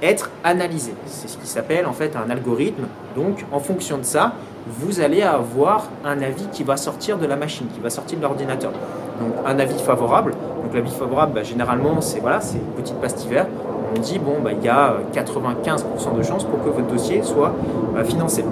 être 0.03 0.31
analysés. 0.43 0.95
C'est 1.07 1.29
ce 1.29 1.39
qui 1.39 1.47
s'appelle 1.47 1.87
en 1.87 1.93
fait 1.93 2.17
un 2.17 2.31
algorithme. 2.31 2.85
Donc 3.17 3.45
en 3.53 3.61
fonction 3.61 3.99
de 3.99 4.03
ça, 4.05 4.33
vous 4.67 5.01
allez 5.01 5.23
avoir 5.23 5.89
un 6.05 6.21
avis 6.23 6.47
qui 6.53 6.63
va 6.63 6.77
sortir 6.77 7.19
de 7.19 7.27
la 7.27 7.37
machine, 7.37 7.67
qui 7.75 7.81
va 7.81 7.91
sortir 7.91 8.19
de 8.19 8.23
l'ordinateur. 8.23 8.73
Donc 9.21 9.33
un 9.47 9.59
avis 9.59 9.79
favorable. 9.79 10.33
Donc 10.63 10.75
l'avis 10.75 10.93
favorable, 10.93 11.33
bah, 11.35 11.43
généralement, 11.43 12.01
c'est 12.01 12.21
voilà, 12.21 12.41
c'est 12.41 12.59
une 12.59 12.83
petite 12.83 12.97
pastille 12.97 13.31
verte. 13.31 13.49
On 13.97 14.01
dit 14.01 14.19
bon, 14.19 14.41
bah, 14.43 14.51
il 14.53 14.65
y 14.65 14.69
a 14.69 14.97
95% 15.15 16.17
de 16.17 16.23
chances 16.23 16.45
pour 16.45 16.63
que 16.65 16.71
votre 16.71 16.89
dossier 16.89 17.23
soit 17.23 17.55
euh, 17.97 18.05
financé 18.05 18.45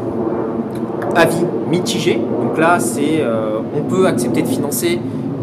avis 1.15 1.45
mitigé. 1.69 2.15
Donc 2.15 2.59
là, 2.59 2.79
c'est 2.79 3.21
euh, 3.21 3.59
on 3.77 3.83
peut 3.83 4.07
accepter 4.07 4.43
de 4.43 4.49
financer, 4.49 4.99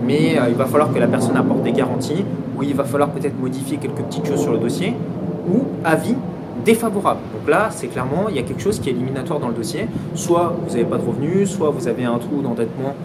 mais 0.06 0.38
euh, 0.38 0.50
il 0.50 0.56
va 0.56 0.66
falloir 0.66 0.94
que 0.94 1.00
la 1.00 1.08
personne 1.08 1.38
apporte 1.38 1.64
des 1.64 1.72
garanties, 1.72 2.26
ou 2.58 2.64
il 2.64 2.76
va 2.76 2.84
falloir 2.84 3.10
peut-être 3.10 3.40
modifier 3.40 3.78
quelques 3.78 4.02
petites 4.02 4.26
choses 4.28 4.42
sur 4.42 4.52
le 4.52 4.58
dossier, 4.58 4.96
ou 5.50 5.66
avis 5.84 6.16
défavorable. 6.64 7.22
Donc 7.34 7.50
là, 7.50 7.70
c'est 7.72 7.88
clairement, 7.88 8.28
il 8.30 8.36
y 8.36 8.40
a 8.40 8.44
quelque 8.44 8.62
chose 8.62 8.80
qui 8.80 8.90
est 8.90 8.92
éliminatoire 8.92 9.40
dans 9.40 9.48
le 9.48 9.54
dossier. 9.54 9.88
Soit 10.16 10.56
vous 10.62 10.72
n'avez 10.72 10.86
pas 10.86 10.98
de 10.98 11.06
revenus, 11.06 11.50
soit 11.50 11.70
vous 11.70 11.88
avez 11.88 12.06
un 12.06 12.18
trou 12.18 12.42
d'endettement 12.42 12.96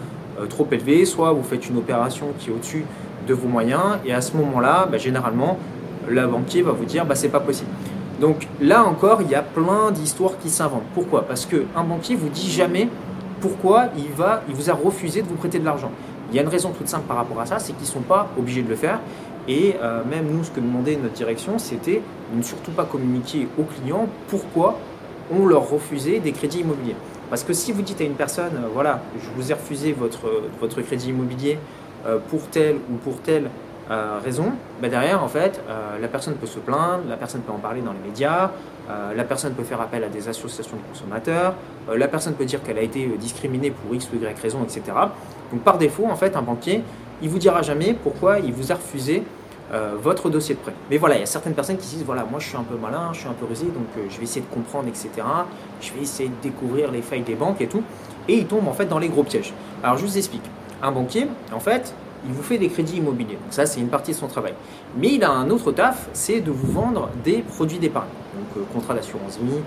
euh, 0.40 0.46
trop 0.46 0.66
élevé, 0.72 1.04
soit 1.04 1.32
vous 1.32 1.42
faites 1.42 1.68
une 1.68 1.76
opération 1.78 2.26
qui 2.38 2.50
est 2.50 2.52
au-dessus 2.52 2.84
de 3.26 3.34
vos 3.34 3.48
moyens, 3.48 3.98
et 4.04 4.12
à 4.12 4.20
ce 4.20 4.36
moment-là, 4.36 4.86
bah, 4.90 4.98
généralement, 4.98 5.56
le 6.08 6.26
banquier 6.26 6.62
va 6.62 6.72
vous 6.72 6.84
dire, 6.84 7.06
bah, 7.06 7.14
c'est 7.14 7.28
pas 7.28 7.40
possible. 7.40 7.70
Donc 8.20 8.46
là 8.60 8.84
encore, 8.84 9.22
il 9.22 9.30
y 9.30 9.34
a 9.34 9.42
plein 9.42 9.90
d'histoires 9.90 10.38
qui 10.42 10.50
s'inventent. 10.50 10.84
Pourquoi? 10.94 11.22
Parce 11.26 11.46
qu'un 11.46 11.84
banquier 11.88 12.16
vous 12.16 12.28
dit 12.28 12.50
jamais 12.50 12.88
pourquoi 13.40 13.86
il, 13.96 14.10
va, 14.12 14.42
il 14.48 14.54
vous 14.54 14.70
a 14.70 14.74
refusé 14.74 15.22
de 15.22 15.26
vous 15.26 15.34
prêter 15.34 15.58
de 15.58 15.64
l'argent. 15.64 15.90
Il 16.30 16.36
y 16.36 16.38
a 16.38 16.42
une 16.42 16.48
raison 16.48 16.70
toute 16.70 16.88
simple 16.88 17.04
par 17.06 17.16
rapport 17.16 17.40
à 17.40 17.46
ça, 17.46 17.58
c'est 17.58 17.72
qu'ils 17.72 17.86
ne 17.86 17.92
sont 17.92 18.00
pas 18.00 18.28
obligés 18.38 18.62
de 18.62 18.68
le 18.68 18.76
faire. 18.76 19.00
Et 19.48 19.76
euh, 19.82 20.02
même 20.04 20.26
nous, 20.30 20.44
ce 20.44 20.50
que 20.50 20.60
demandait 20.60 20.96
notre 20.96 21.14
direction, 21.14 21.58
c'était 21.58 22.02
de 22.32 22.36
ne 22.36 22.42
surtout 22.42 22.70
pas 22.70 22.84
communiquer 22.84 23.46
aux 23.58 23.64
clients 23.64 24.08
pourquoi 24.28 24.78
on 25.30 25.46
leur 25.46 25.68
refusait 25.68 26.18
des 26.20 26.32
crédits 26.32 26.60
immobiliers. 26.60 26.96
Parce 27.30 27.42
que 27.42 27.52
si 27.52 27.72
vous 27.72 27.82
dites 27.82 28.00
à 28.00 28.04
une 28.04 28.14
personne, 28.14 28.54
euh, 28.56 28.68
voilà, 28.72 29.00
je 29.18 29.28
vous 29.36 29.50
ai 29.50 29.54
refusé 29.54 29.92
votre, 29.92 30.30
votre 30.60 30.80
crédit 30.82 31.10
immobilier 31.10 31.58
euh, 32.06 32.18
pour 32.30 32.48
telle 32.48 32.76
ou 32.90 32.96
pour 32.96 33.20
telle 33.20 33.50
raison, 34.24 34.52
bah, 34.80 34.88
derrière, 34.88 35.22
en 35.22 35.28
fait, 35.28 35.60
la 36.00 36.08
personne 36.08 36.36
peut 36.36 36.46
se 36.46 36.58
plaindre, 36.58 37.02
la 37.06 37.18
personne 37.18 37.42
peut 37.42 37.52
en 37.52 37.58
parler 37.58 37.82
dans 37.82 37.92
les 37.92 37.98
médias, 37.98 38.50
la 39.14 39.24
personne 39.24 39.52
peut 39.52 39.62
faire 39.62 39.78
appel 39.78 40.02
à 40.02 40.08
des 40.08 40.26
associations 40.26 40.78
de 40.78 40.82
consommateurs, 40.90 41.52
la 41.94 42.08
personne 42.08 42.32
peut 42.32 42.46
dire 42.46 42.62
qu'elle 42.62 42.78
a 42.78 42.80
été 42.80 43.06
discriminée 43.18 43.70
pour 43.70 43.94
X 43.94 44.08
ou 44.10 44.16
Y 44.16 44.40
raison, 44.40 44.62
etc. 44.62 44.84
Donc 45.52 45.60
par 45.64 45.76
défaut, 45.76 46.06
en 46.10 46.16
fait, 46.16 46.34
un 46.34 46.40
banquier, 46.40 46.82
il 47.22 47.28
vous 47.28 47.38
dira 47.38 47.62
jamais 47.62 47.94
pourquoi 47.94 48.38
il 48.38 48.52
vous 48.52 48.72
a 48.72 48.74
refusé 48.74 49.22
votre 50.02 50.30
dossier 50.30 50.54
de 50.54 50.60
prêt. 50.60 50.74
Mais 50.88 50.98
voilà, 50.98 51.16
il 51.16 51.20
y 51.20 51.22
a 51.24 51.26
certaines 51.26 51.54
personnes 51.54 51.78
qui 51.78 51.88
disent, 51.88 52.04
voilà, 52.04 52.24
moi 52.30 52.38
je 52.38 52.46
suis 52.46 52.56
un 52.56 52.62
peu 52.62 52.76
malin, 52.76 53.10
je 53.12 53.20
suis 53.20 53.28
un 53.28 53.32
peu 53.32 53.44
rusé, 53.44 53.64
donc 53.64 53.86
je 54.08 54.16
vais 54.18 54.22
essayer 54.22 54.42
de 54.42 54.54
comprendre, 54.54 54.86
etc. 54.86 55.08
Je 55.80 55.92
vais 55.92 56.02
essayer 56.02 56.28
de 56.28 56.34
découvrir 56.42 56.92
les 56.92 57.02
failles 57.02 57.22
des 57.22 57.34
banques 57.34 57.60
et 57.60 57.66
tout. 57.66 57.82
Et 58.28 58.34
il 58.34 58.46
tombe 58.46 58.68
en 58.68 58.72
fait 58.72 58.86
dans 58.86 59.00
les 59.00 59.08
gros 59.08 59.24
pièges. 59.24 59.52
Alors 59.82 59.96
je 59.96 60.04
vous 60.04 60.16
explique. 60.16 60.44
Un 60.82 60.92
banquier, 60.92 61.26
en 61.52 61.60
fait, 61.60 61.94
il 62.26 62.32
vous 62.32 62.42
fait 62.42 62.58
des 62.58 62.68
crédits 62.68 62.96
immobiliers. 62.96 63.34
Donc 63.34 63.52
ça, 63.52 63.66
c'est 63.66 63.80
une 63.80 63.88
partie 63.88 64.12
de 64.12 64.16
son 64.16 64.28
travail. 64.28 64.54
Mais 64.96 65.14
il 65.14 65.24
a 65.24 65.30
un 65.30 65.50
autre 65.50 65.72
taf, 65.72 66.08
c'est 66.12 66.40
de 66.40 66.50
vous 66.50 66.72
vendre 66.72 67.10
des 67.22 67.42
produits 67.42 67.78
d'épargne. 67.78 68.08
Donc 68.34 68.62
euh, 68.62 68.66
contrat 68.72 68.94
d'assurance 68.94 69.38
vie, 69.40 69.58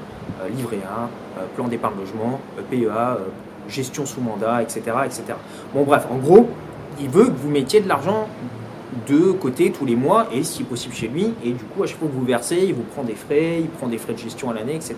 euh, 0.42 0.50
livret 0.50 0.80
A, 0.86 1.04
euh, 1.40 1.46
plan 1.56 1.68
d'épargne 1.68 1.96
logement, 2.00 2.40
PEA, 2.70 3.18
gestion 3.70 4.06
sous 4.06 4.22
mandat, 4.22 4.62
etc., 4.62 4.82
etc. 5.06 5.24
Bon 5.74 5.84
bref, 5.84 6.08
en 6.12 6.18
gros, 6.18 6.50
il 7.00 7.10
veut 7.10 7.26
que 7.26 7.38
vous 7.38 7.50
mettiez 7.50 7.80
de 7.82 7.88
l'argent 7.88 8.28
de 9.08 9.32
côté 9.32 9.72
tous 9.72 9.86
les 9.86 9.96
mois 9.96 10.28
et 10.34 10.44
si 10.44 10.64
possible 10.64 10.94
chez 10.94 11.08
lui. 11.08 11.34
Et 11.44 11.52
du 11.52 11.64
coup, 11.64 11.84
à 11.84 11.88
chaque 11.88 11.98
fois 12.00 12.08
que 12.08 12.14
vous 12.14 12.26
versez, 12.26 12.58
il 12.68 12.74
vous 12.74 12.84
prend 12.84 13.04
des 13.04 13.16
frais, 13.16 13.60
il 13.60 13.68
prend 13.68 13.88
des 13.88 13.98
frais 13.98 14.14
de 14.14 14.18
gestion 14.18 14.50
à 14.50 14.54
l'année, 14.54 14.76
etc. 14.76 14.96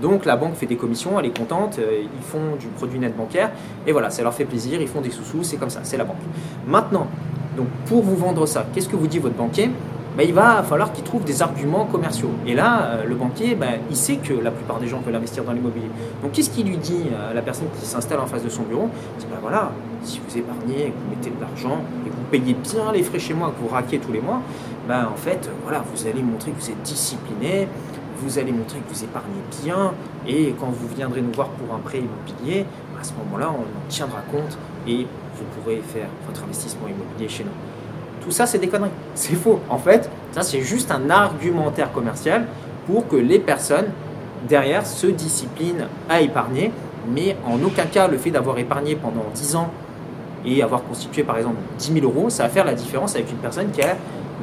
Donc 0.00 0.24
la 0.24 0.36
banque 0.36 0.54
fait 0.54 0.66
des 0.66 0.76
commissions, 0.76 1.18
elle 1.18 1.26
est 1.26 1.36
contente, 1.36 1.78
euh, 1.78 2.02
ils 2.02 2.22
font 2.22 2.56
du 2.58 2.66
produit 2.68 2.98
net 2.98 3.16
bancaire 3.16 3.50
et 3.86 3.92
voilà, 3.92 4.10
ça 4.10 4.22
leur 4.22 4.34
fait 4.34 4.44
plaisir, 4.44 4.80
ils 4.80 4.88
font 4.88 5.00
des 5.00 5.10
sous-sous, 5.10 5.42
c'est 5.42 5.56
comme 5.56 5.70
ça, 5.70 5.80
c'est 5.82 5.96
la 5.96 6.04
banque. 6.04 6.16
Maintenant, 6.66 7.06
donc 7.56 7.66
pour 7.86 8.02
vous 8.02 8.16
vendre 8.16 8.46
ça, 8.46 8.66
qu'est-ce 8.72 8.88
que 8.88 8.96
vous 8.96 9.08
dit 9.08 9.18
votre 9.18 9.36
banquier? 9.36 9.70
Ben, 10.18 10.24
il 10.26 10.34
va 10.34 10.64
falloir 10.64 10.92
qu'il 10.92 11.04
trouve 11.04 11.22
des 11.22 11.42
arguments 11.42 11.84
commerciaux. 11.84 12.30
Et 12.44 12.52
là, 12.52 12.82
euh, 12.82 13.04
le 13.04 13.14
banquier, 13.14 13.54
ben, 13.54 13.78
il 13.88 13.94
sait 13.94 14.16
que 14.16 14.32
la 14.32 14.50
plupart 14.50 14.80
des 14.80 14.88
gens 14.88 14.98
veulent 14.98 15.14
investir 15.14 15.44
dans 15.44 15.52
l'immobilier. 15.52 15.86
Donc 16.24 16.32
qu'est-ce 16.32 16.50
qu'il 16.50 16.66
lui 16.66 16.76
dit 16.76 17.04
à 17.30 17.32
la 17.32 17.40
personne 17.40 17.68
qui 17.78 17.86
s'installe 17.86 18.18
en 18.18 18.26
face 18.26 18.42
de 18.42 18.48
son 18.48 18.62
bureau? 18.62 18.88
Il 19.20 19.26
ben 19.28 19.36
voilà, 19.40 19.70
si 20.02 20.20
vous 20.26 20.36
épargnez, 20.36 20.86
que 20.86 20.98
vous 20.98 21.10
mettez 21.10 21.30
de 21.30 21.40
l'argent 21.40 21.82
et 22.04 22.08
que 22.10 22.14
vous 22.16 22.24
payez 22.32 22.54
bien 22.54 22.90
les 22.92 23.04
frais 23.04 23.20
chez 23.20 23.32
moi, 23.32 23.52
que 23.56 23.62
vous 23.62 23.72
raquez 23.72 24.00
tous 24.00 24.10
les 24.10 24.20
mois, 24.20 24.42
ben, 24.88 25.06
en 25.06 25.16
fait, 25.16 25.48
voilà, 25.62 25.84
vous 25.94 26.06
allez 26.08 26.24
montrer 26.24 26.50
que 26.50 26.60
vous 26.60 26.70
êtes 26.70 26.82
discipliné, 26.82 27.68
vous 28.20 28.40
allez 28.40 28.50
montrer 28.50 28.80
que 28.80 28.92
vous 28.92 29.04
épargnez 29.04 29.42
bien, 29.62 29.92
et 30.26 30.52
quand 30.58 30.70
vous 30.70 30.88
viendrez 30.96 31.22
nous 31.22 31.32
voir 31.32 31.50
pour 31.50 31.72
un 31.76 31.78
prêt 31.78 31.98
immobilier, 31.98 32.66
à 33.00 33.04
ce 33.04 33.12
moment-là, 33.12 33.50
on 33.52 33.60
en 33.60 33.88
tiendra 33.88 34.22
compte 34.32 34.58
et 34.84 35.06
vous 35.36 35.44
pourrez 35.54 35.76
faire 35.76 36.08
votre 36.26 36.42
investissement 36.42 36.88
immobilier 36.88 37.28
chez 37.28 37.44
nous. 37.44 37.67
Tout 38.28 38.34
ça, 38.34 38.44
c'est 38.44 38.58
des 38.58 38.68
conneries. 38.68 38.90
C'est 39.14 39.36
faux. 39.36 39.58
En 39.70 39.78
fait, 39.78 40.10
ça, 40.32 40.42
c'est 40.42 40.60
juste 40.60 40.90
un 40.90 41.08
argumentaire 41.08 41.90
commercial 41.90 42.44
pour 42.86 43.08
que 43.08 43.16
les 43.16 43.38
personnes 43.38 43.86
derrière 44.46 44.84
se 44.86 45.06
disciplinent 45.06 45.86
à 46.10 46.20
épargner. 46.20 46.70
Mais 47.10 47.36
en 47.46 47.54
aucun 47.64 47.86
cas, 47.86 48.06
le 48.06 48.18
fait 48.18 48.30
d'avoir 48.30 48.58
épargné 48.58 48.96
pendant 48.96 49.24
10 49.34 49.56
ans 49.56 49.70
et 50.44 50.62
avoir 50.62 50.84
constitué 50.84 51.22
par 51.22 51.38
exemple 51.38 51.56
10 51.78 52.00
000 52.00 52.04
euros, 52.04 52.28
ça 52.28 52.42
va 52.42 52.48
faire 52.50 52.66
la 52.66 52.74
différence 52.74 53.14
avec 53.14 53.30
une 53.30 53.38
personne 53.38 53.70
qui 53.70 53.80
a 53.80 53.96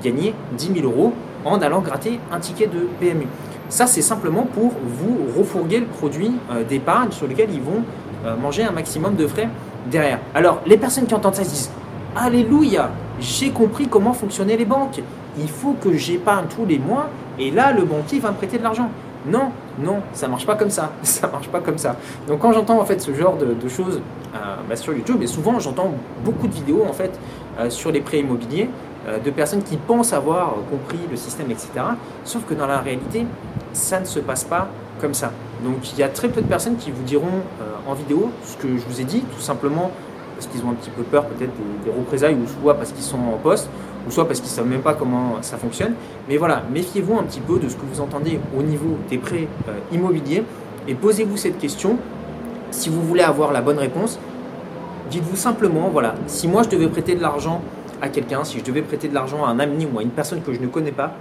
gagné 0.03 0.33
10 0.57 0.81
000 0.81 0.91
euros 0.91 1.13
en 1.45 1.61
allant 1.61 1.81
gratter 1.81 2.19
un 2.31 2.39
ticket 2.39 2.65
de 2.65 2.87
PMU. 2.99 3.27
Ça, 3.69 3.85
c'est 3.85 4.01
simplement 4.01 4.47
pour 4.51 4.71
vous 4.83 5.27
refourguer 5.37 5.81
le 5.81 5.85
produit 5.85 6.31
euh, 6.49 6.63
d'épargne 6.63 7.11
sur 7.11 7.27
lequel 7.27 7.49
ils 7.53 7.61
vont 7.61 7.83
euh, 8.25 8.35
manger 8.35 8.63
un 8.63 8.71
maximum 8.71 9.15
de 9.15 9.27
frais 9.27 9.47
derrière. 9.91 10.17
Alors, 10.33 10.61
les 10.65 10.77
personnes 10.77 11.05
qui 11.05 11.13
entendent 11.13 11.35
ça 11.35 11.43
disent 11.43 11.69
Alléluia, 12.17 12.91
j'ai 13.19 13.49
compris 13.49 13.87
comment 13.89 14.13
fonctionnaient 14.13 14.55
les 14.55 14.63
banques. 14.63 15.01
Il 15.37 15.49
faut 15.49 15.73
que 15.73 15.91
j'épargne 15.91 16.45
tous 16.47 16.65
les 16.65 16.79
mois 16.79 17.09
et 17.37 17.51
là, 17.51 17.73
le 17.73 17.83
banquier 17.83 18.19
va 18.19 18.31
me 18.31 18.37
prêter 18.37 18.57
de 18.57 18.63
l'argent. 18.63 18.89
Non, 19.27 19.51
non, 19.77 19.97
ça 20.13 20.29
marche 20.29 20.45
pas 20.45 20.55
comme 20.55 20.69
ça. 20.69 20.93
Ça 21.03 21.27
marche 21.27 21.49
pas 21.49 21.59
comme 21.59 21.77
ça. 21.77 21.97
Donc 22.27 22.39
quand 22.39 22.53
j'entends 22.53 22.79
en 22.79 22.85
fait 22.85 23.01
ce 23.01 23.13
genre 23.13 23.35
de, 23.35 23.67
choses 23.67 23.99
euh, 24.33 24.37
bah, 24.69 24.77
sur 24.77 24.93
YouTube, 24.93 25.21
et 25.23 25.27
souvent 25.27 25.59
j'entends 25.59 25.91
beaucoup 26.23 26.47
de 26.47 26.53
vidéos 26.53 26.85
en 26.87 26.93
fait 26.93 27.19
euh, 27.59 27.69
sur 27.69 27.91
les 27.91 27.99
prêts 27.99 28.19
immobiliers 28.19 28.69
euh, 29.09 29.19
de 29.19 29.29
personnes 29.29 29.63
qui 29.63 29.75
pensent 29.75 30.13
avoir 30.13 30.53
compris 30.69 30.99
le 31.11 31.17
système, 31.17 31.51
etc. 31.51 31.67
Sauf 32.23 32.45
que 32.45 32.53
dans 32.53 32.67
la 32.67 32.79
réalité, 32.79 33.25
ça 33.73 33.99
ne 33.99 34.05
se 34.05 34.19
passe 34.19 34.45
pas 34.45 34.69
comme 35.01 35.13
ça. 35.13 35.33
Donc 35.65 35.91
il 35.91 35.99
y 35.99 36.03
a 36.03 36.07
très 36.07 36.29
peu 36.29 36.41
de 36.41 36.47
personnes 36.47 36.77
qui 36.77 36.91
vous 36.91 37.03
diront 37.03 37.41
en 37.87 37.93
vidéo 37.93 38.29
ce 38.43 38.55
que 38.55 38.67
je 38.67 38.83
vous 38.87 39.01
ai 39.01 39.03
dit, 39.03 39.21
tout 39.21 39.41
simplement 39.41 39.91
parce 40.35 40.47
qu'ils 40.47 40.63
ont 40.65 40.71
un 40.71 40.73
petit 40.73 40.89
peu 40.89 41.03
peur 41.03 41.25
peut-être 41.25 41.51
des, 41.83 41.91
représailles, 41.91 42.35
ou 42.35 42.47
soit 42.61 42.75
parce 42.75 42.91
qu'ils 42.91 43.03
sont 43.03 43.17
en 43.17 43.37
poste, 43.41 43.69
ou 44.07 44.11
soit 44.11 44.27
parce 44.27 44.39
qu'ils 44.39 44.49
ne 44.51 44.55
savent 44.55 44.67
même 44.67 44.81
pas 44.81 44.93
comment 44.93 45.37
ça 45.41 45.57
fonctionne. 45.57 45.93
Mais 46.29 46.37
voilà, 46.37 46.63
méfiez-vous 46.71 47.17
un 47.17 47.23
petit 47.23 47.39
peu 47.39 47.59
de 47.59 47.69
ce 47.69 47.75
que 47.75 47.85
vous 47.91 48.01
entendez 48.01 48.39
au 48.57 48.61
niveau 48.61 48.97
des 49.09 49.17
prêts 49.17 49.47
euh, 49.67 49.71
immobiliers 49.91 50.43
et 50.87 50.93
posez-vous 50.93 51.37
cette 51.37 51.57
question. 51.57 51.97
Si 52.71 52.89
vous 52.89 53.01
voulez 53.01 53.23
avoir 53.23 53.51
la 53.51 53.61
bonne 53.61 53.79
réponse, 53.79 54.19
dites-vous 55.09 55.35
simplement, 55.37 55.89
voilà, 55.89 56.15
si 56.27 56.47
moi 56.47 56.63
je 56.63 56.69
devais 56.69 56.87
prêter 56.87 57.15
de 57.15 57.21
l'argent 57.21 57.61
à 58.01 58.09
quelqu'un, 58.09 58.43
si 58.43 58.59
je 58.59 58.63
devais 58.63 58.81
prêter 58.81 59.07
de 59.07 59.13
l'argent 59.13 59.45
à 59.45 59.49
un 59.49 59.59
ami 59.59 59.87
ou 59.91 59.99
à 59.99 60.03
une 60.03 60.09
personne 60.09 60.41
que 60.41 60.53
je 60.53 60.59
ne 60.59 60.67
connais 60.67 60.91
pas, 60.91 61.13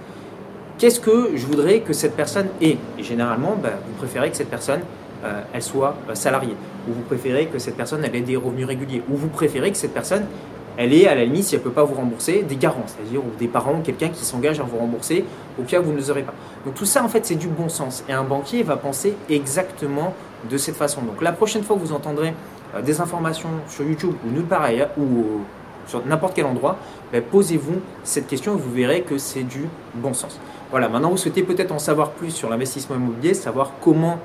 qu'est-ce 0.79 1.01
que 1.01 1.31
je 1.35 1.47
voudrais 1.47 1.81
que 1.81 1.93
cette 1.93 2.17
personne 2.17 2.49
ait? 2.61 2.77
Et 2.99 3.03
généralement, 3.03 3.57
ben, 3.63 3.73
vous 3.87 3.95
préférez 3.95 4.31
que 4.31 4.37
cette 4.37 4.51
personne 4.51 4.81
euh, 5.25 5.43
elle 5.53 5.63
soit 5.63 5.97
euh, 6.09 6.15
salariée, 6.15 6.57
ou 6.89 6.93
vous 6.93 7.03
préférez 7.03 7.47
que 7.47 7.59
cette 7.59 7.77
personne 7.77 8.05
ait 8.05 8.21
des 8.21 8.37
revenus 8.37 8.67
réguliers, 8.67 9.03
ou 9.11 9.17
vous 9.17 9.29
préférez 9.29 9.71
que 9.71 9.77
cette 9.77 9.95
personne 9.95 10.27
elle 10.77 10.93
ait 10.93 11.07
à 11.07 11.15
la 11.15 11.25
limite, 11.25 11.45
si 11.45 11.55
elle 11.55 11.61
ne 11.61 11.65
peut 11.65 11.71
pas 11.71 11.85
vous 11.85 11.95
rembourser, 11.95 12.43
des 12.43 12.57
garants, 12.57 12.85
c'est-à-dire 12.87 13.21
des 13.39 13.47
parents, 13.47 13.81
quelqu'un 13.81 14.09
qui 14.09 14.25
s'engage 14.25 14.59
à 14.59 14.65
vous 14.65 14.77
rembourser 14.77 15.25
au 15.59 15.63
cas 15.63 15.81
où 15.81 15.85
vous 15.85 15.93
ne 15.93 15.99
les 15.99 16.11
aurez 16.11 16.23
pas. 16.23 16.35
Donc 16.65 16.75
tout 16.75 16.85
ça, 16.85 17.05
en 17.05 17.09
fait, 17.09 17.25
c'est 17.25 17.37
du 17.37 17.47
bon 17.47 17.69
sens. 17.69 18.03
Et 18.09 18.13
un 18.13 18.25
banquier 18.25 18.65
va 18.65 18.77
penser 18.77 19.15
exactement 19.31 20.15
de 20.51 20.57
cette 20.57 20.75
façon. 20.75 21.03
Donc 21.03 21.23
la 21.23 21.31
prochaine 21.31 21.63
fois 21.63 21.77
que 21.77 21.81
vous 21.81 21.93
entendrez 21.93 22.35
euh, 22.75 22.83
des 22.83 23.01
informations 23.01 23.51
sur 23.69 23.85
YouTube 23.85 24.15
ou 24.27 24.31
nulle 24.33 24.47
part 24.47 24.63
ailleurs, 24.63 24.91
ou 24.99 25.43
sur 25.87 26.05
n'importe 26.07 26.35
quel 26.35 26.47
endroit, 26.47 26.77
ben, 27.13 27.23
posez-vous 27.23 27.81
cette 28.03 28.27
question 28.27 28.55
et 28.55 28.59
vous 28.59 28.73
verrez 28.73 29.03
que 29.03 29.19
c'est 29.19 29.43
du 29.43 29.69
bon 29.95 30.15
sens. 30.15 30.41
Voilà, 30.71 30.89
maintenant 30.89 31.11
vous 31.11 31.17
souhaitez 31.17 31.43
peut-être 31.43 31.73
en 31.73 31.79
savoir 31.79 32.11
plus 32.11 32.31
sur 32.31 32.49
l'investissement 32.49 32.97
immobilier, 32.97 33.35
savoir 33.35 33.73
comment 33.81 34.19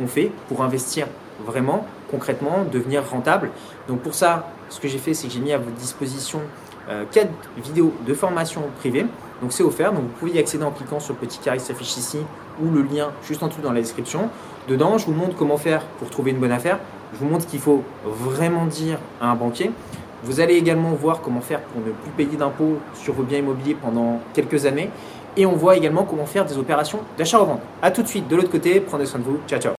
on 0.00 0.06
fait 0.06 0.30
pour 0.48 0.62
investir 0.62 1.06
vraiment, 1.44 1.86
concrètement, 2.10 2.64
devenir 2.70 3.08
rentable. 3.08 3.50
Donc 3.88 4.00
pour 4.00 4.14
ça, 4.14 4.48
ce 4.68 4.80
que 4.80 4.88
j'ai 4.88 4.98
fait, 4.98 5.14
c'est 5.14 5.28
que 5.28 5.32
j'ai 5.32 5.40
mis 5.40 5.52
à 5.52 5.58
votre 5.58 5.76
disposition 5.76 6.40
euh, 6.88 7.04
4 7.10 7.28
vidéos 7.64 7.92
de 8.06 8.14
formation 8.14 8.62
privée. 8.78 9.06
Donc 9.40 9.52
c'est 9.52 9.62
offert, 9.62 9.92
donc 9.92 10.02
vous 10.02 10.18
pouvez 10.18 10.32
y 10.32 10.38
accéder 10.38 10.64
en 10.64 10.70
cliquant 10.70 11.00
sur 11.00 11.14
le 11.14 11.18
petit 11.18 11.38
carré 11.38 11.58
qui 11.58 11.64
s'affiche 11.64 11.96
ici 11.96 12.18
ou 12.62 12.70
le 12.70 12.82
lien 12.82 13.10
juste 13.26 13.42
en 13.42 13.48
dessous 13.48 13.60
dans 13.60 13.72
la 13.72 13.80
description. 13.80 14.28
Dedans, 14.68 14.98
je 14.98 15.06
vous 15.06 15.12
montre 15.12 15.36
comment 15.36 15.56
faire 15.56 15.82
pour 15.98 16.10
trouver 16.10 16.30
une 16.30 16.38
bonne 16.38 16.52
affaire. 16.52 16.78
Je 17.12 17.18
vous 17.18 17.26
montre 17.26 17.46
qu'il 17.46 17.60
faut 17.60 17.82
vraiment 18.04 18.66
dire 18.66 18.98
à 19.20 19.30
un 19.30 19.34
banquier. 19.34 19.70
Vous 20.24 20.40
allez 20.40 20.54
également 20.54 20.90
voir 20.92 21.20
comment 21.20 21.40
faire 21.40 21.60
pour 21.60 21.82
ne 21.82 21.90
plus 21.90 22.10
payer 22.16 22.36
d'impôts 22.36 22.78
sur 22.94 23.12
vos 23.12 23.22
biens 23.22 23.38
immobiliers 23.38 23.74
pendant 23.74 24.20
quelques 24.32 24.64
années. 24.66 24.90
Et 25.36 25.46
on 25.46 25.52
voit 25.52 25.76
également 25.76 26.04
comment 26.04 26.26
faire 26.26 26.44
des 26.44 26.56
opérations 26.56 27.00
d'achat-revente. 27.18 27.60
A 27.82 27.90
tout 27.90 28.02
de 28.02 28.08
suite 28.08 28.28
de 28.28 28.36
l'autre 28.36 28.50
côté, 28.50 28.80
prenez 28.80 29.04
soin 29.04 29.20
de 29.20 29.24
vous. 29.24 29.38
Ciao 29.48 29.60
ciao 29.60 29.72